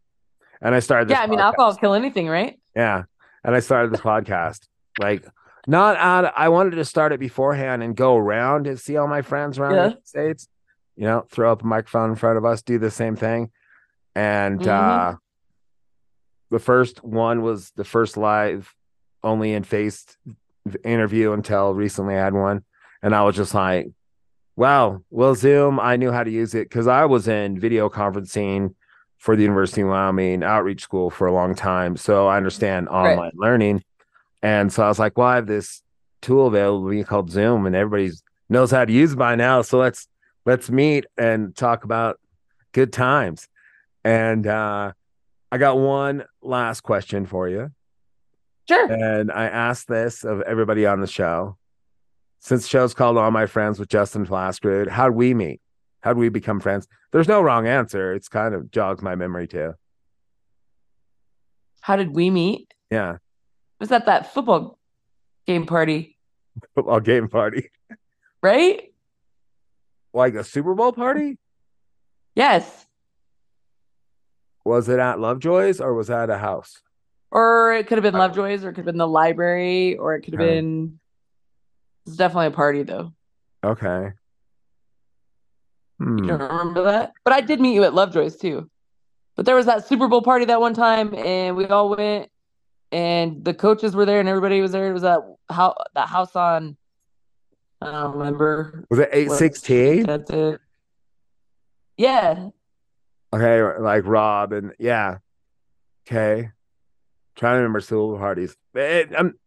[0.59, 1.11] And I started.
[1.11, 1.43] Yeah, I mean, podcast.
[1.43, 2.59] alcohol kill anything, right?
[2.79, 3.03] Yeah.
[3.43, 4.67] And I started this podcast.
[4.99, 5.25] Like,
[5.67, 9.21] not out, I wanted to start it beforehand and go around and see all my
[9.21, 9.87] friends around Yeah.
[9.89, 10.47] the States,
[10.95, 13.51] you know, throw up a microphone in front of us, do the same thing.
[14.15, 14.67] And Mhm.
[14.67, 15.15] uh
[16.51, 18.73] the first one was the first live
[19.23, 20.17] only in face
[20.83, 22.63] interview until recently I had one.
[23.03, 23.87] And I was just like,
[24.55, 28.73] wow, well, Zoom, I knew how to use it because I was in video conferencing
[29.19, 31.95] for the University of Wyoming outreach school for a long time.
[31.97, 33.11] So I understand Right.
[33.11, 33.83] online learning.
[34.41, 35.81] And so I was like, well, I have this
[36.21, 38.11] tool available to me called Zoom and everybody
[38.49, 39.61] knows how to use it by now.
[39.61, 40.07] So let's
[40.45, 42.19] let's meet and talk about
[42.71, 43.47] good times.
[44.03, 44.93] And uh
[45.51, 47.71] I got one last question for you.
[48.69, 48.91] Sure.
[48.91, 51.57] And I asked this of everybody on the show.
[52.39, 55.59] Since the show's called All My Friends with Justin Flaskrud, how'd we meet?
[56.01, 56.87] How'd we become friends?
[57.11, 58.13] There's no wrong answer.
[58.13, 59.73] It's kind of jogs my memory too.
[61.81, 62.73] How did we meet?
[62.89, 63.17] Yeah.
[63.79, 64.77] Was that that football
[65.47, 66.17] game party,
[66.75, 67.69] Football game party.
[68.43, 68.93] right?
[70.13, 71.37] Like a Super Bowl party?
[72.35, 72.85] Yes.
[74.65, 76.81] Was it at Lovejoy's or was that a house?
[77.31, 80.21] Or it could have been Lovejoy's, or it could have been the library, or it
[80.21, 80.55] could have Okay.
[80.55, 80.99] been.
[82.07, 83.13] It's definitely a party, though.
[83.63, 84.13] Okay.
[85.99, 86.27] You Hmm.
[86.27, 87.11] don't remember that?
[87.23, 88.69] But I did meet you at Lovejoy's too.
[89.35, 92.29] But there was that Super Bowl party that one time, and we all went,
[92.91, 94.89] and the coaches were there, and everybody was there.
[94.89, 96.77] It was that how that house on.
[97.81, 98.85] I don't remember.
[98.89, 100.03] Was it what- 816?
[100.03, 100.61] That's it.
[101.97, 102.49] Yeah,
[103.31, 105.17] Okay, like Rob and yeah.
[106.07, 106.49] Okay.
[107.35, 108.55] Trying to remember Super Bowl parties.
[108.73, 109.37] It- I'm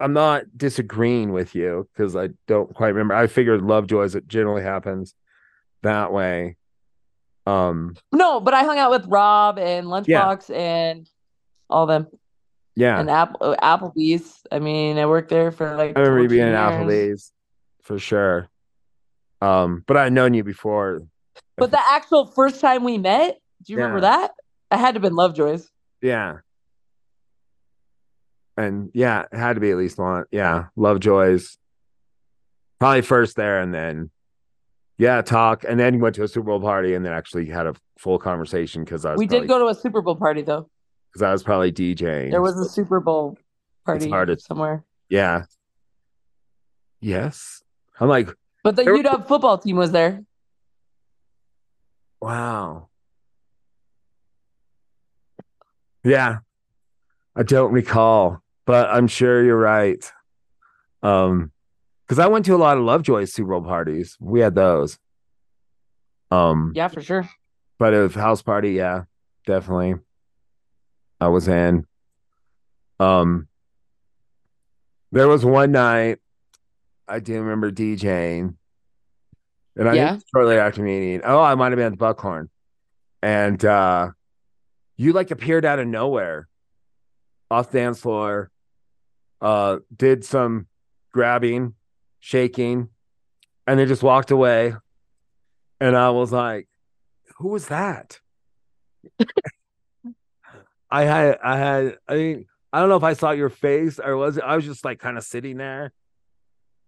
[0.00, 3.14] I'm not disagreeing with you because I don't quite remember.
[3.14, 5.14] I figured Lovejoy's it generally happens
[5.86, 6.56] that way.
[7.46, 11.08] Um no, but I hung out with Rob and Lunchbox and
[11.68, 12.08] all them
[12.76, 13.00] yeah.
[13.00, 14.42] and Apple Applebee's.
[14.52, 15.96] I mean, I worked there for like.
[15.96, 16.56] I remember you being in years.
[16.56, 17.32] Applebee's
[17.82, 18.48] for sure.
[19.40, 21.02] Um, but I'd known you before.
[21.56, 24.32] But the actual first time we met, do you remember that?
[24.70, 25.70] I had to have been Lovejoy's.
[26.02, 26.38] Yeah.
[28.58, 30.24] And yeah, it had to be at least one.
[30.30, 30.66] Yeah.
[30.76, 31.58] Lovejoy's.
[32.78, 34.10] Probably first there and then
[34.98, 35.64] yeah, talk.
[35.68, 38.18] And then you went to a Super Bowl party and then actually had a full
[38.18, 40.68] conversation because I was We did go to a Super Bowl party though.
[41.10, 42.30] because I was probably DJing.
[42.30, 43.36] There was a Super Bowl
[43.84, 44.84] party to- somewhere.
[45.08, 45.42] yeah.
[47.00, 47.62] Yes.
[48.00, 48.28] I'm like,
[48.64, 50.24] But the There- UW football team was there.
[52.20, 52.88] wow.
[56.04, 56.38] Yeah.
[57.34, 60.10] I don't recall, but I'm sure you're right.
[61.02, 61.52] Um,
[62.06, 64.16] because I went to a lot of Lovejoy's Super Bowl parties.
[64.20, 64.98] We had those.
[66.30, 67.28] Um, Yeah, for sure.
[67.78, 69.02] but of house party, yeah,
[69.46, 69.94] definitely.
[71.20, 71.86] I was in.
[73.00, 73.48] Um,
[75.12, 76.18] there was one night
[77.08, 78.56] I do remember DJing,
[79.76, 80.18] and I Yeah.
[80.34, 82.50] shortly after meeting, oh, I might have been at the Buckhorn,
[83.22, 84.10] and uh,
[84.96, 86.48] you like appeared out of nowhere,
[87.50, 88.50] off the dance floor,
[89.40, 90.66] uh, did some
[91.12, 91.74] grabbing,
[92.26, 92.88] shaking,
[93.68, 94.74] and they just walked away,
[95.78, 96.66] and I was like,
[97.36, 98.18] "Who was that?"
[100.90, 104.16] I had, I had, I mean, I don't know if I saw your face or
[104.16, 105.92] was it, I was just like kind of sitting there.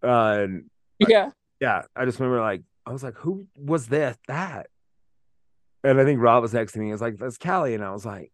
[0.03, 0.65] Uh, and
[1.01, 1.31] Yeah.
[1.61, 4.69] yeah, I just remember like, I was like, who was this, that?
[5.83, 6.87] And I think Rob was next to me.
[6.87, 7.75] He was like, that's Callie.
[7.75, 8.31] And I was like,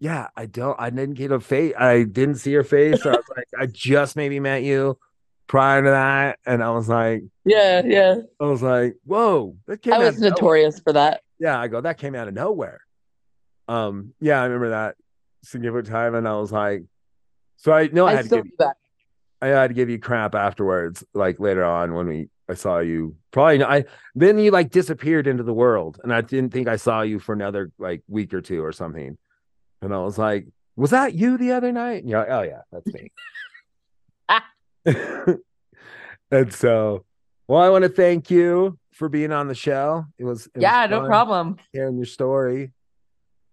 [0.00, 1.74] yeah, I don't, I didn't get a face.
[1.78, 3.00] I didn't see your face.
[3.02, 4.98] So I was like, I just maybe met you
[5.52, 6.38] prior to that.
[6.46, 8.16] And I was like, Yeah, yeah.
[8.40, 11.20] I was like, whoa, that came I out was of nowhere notorious for that.
[11.38, 12.80] yeah, I go, that came out of nowhere.
[13.68, 14.96] Um, yeah, I remember that
[15.42, 16.84] significant time, and I was like,
[17.58, 18.76] So I know I, I had to give do that.
[19.42, 23.16] I had to give you crap afterwards, like later on when we I saw you.
[23.30, 23.84] Probably I
[24.14, 27.34] then you like disappeared into the world, and I didn't think I saw you for
[27.34, 29.18] another like week or two or something.
[29.82, 30.46] And I was like,
[30.76, 33.10] "Was that you the other night?" And you're like, "Oh yeah, that's me."
[36.30, 37.04] and so,
[37.48, 40.04] well, I want to thank you for being on the show.
[40.18, 41.56] It was, it was Yeah, no problem.
[41.72, 42.72] hearing your story,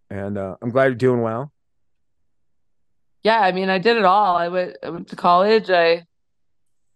[0.10, 1.52] and uh, I'm glad you're doing well.
[3.24, 4.38] Yeah, I mean, I did it all.
[4.38, 6.06] I went I went to college, I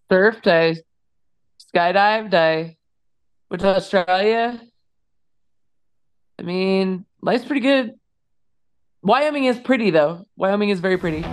[0.09, 0.77] surfed, I
[1.75, 2.77] skydived, I
[3.49, 4.61] went to Australia.
[6.39, 7.93] I mean, life's pretty good.
[9.01, 10.25] Wyoming is pretty though.
[10.37, 11.25] Wyoming is very pretty.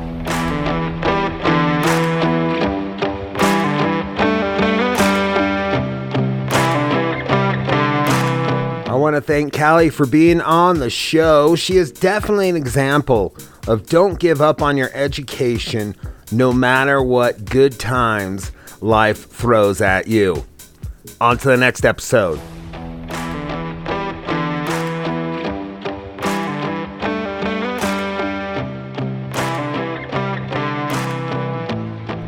[9.01, 11.57] Want to thank Callie for being on the show.
[11.57, 13.35] She is definitely an example
[13.67, 15.97] of don't give up on your education
[16.31, 20.45] no matter what good times life throws at you.
[21.21, 22.39] On to the next episode.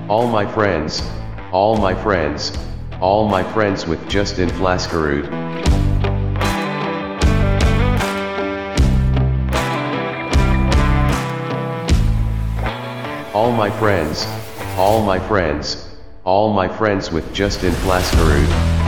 [0.08, 1.02] All my friends,
[1.52, 2.56] all my friends,
[3.00, 5.28] all my friends with Justin Flaskerud.
[13.34, 14.26] All my friends,
[14.76, 15.88] all my friends,
[16.22, 18.81] all my friends with Justin Flaskerud.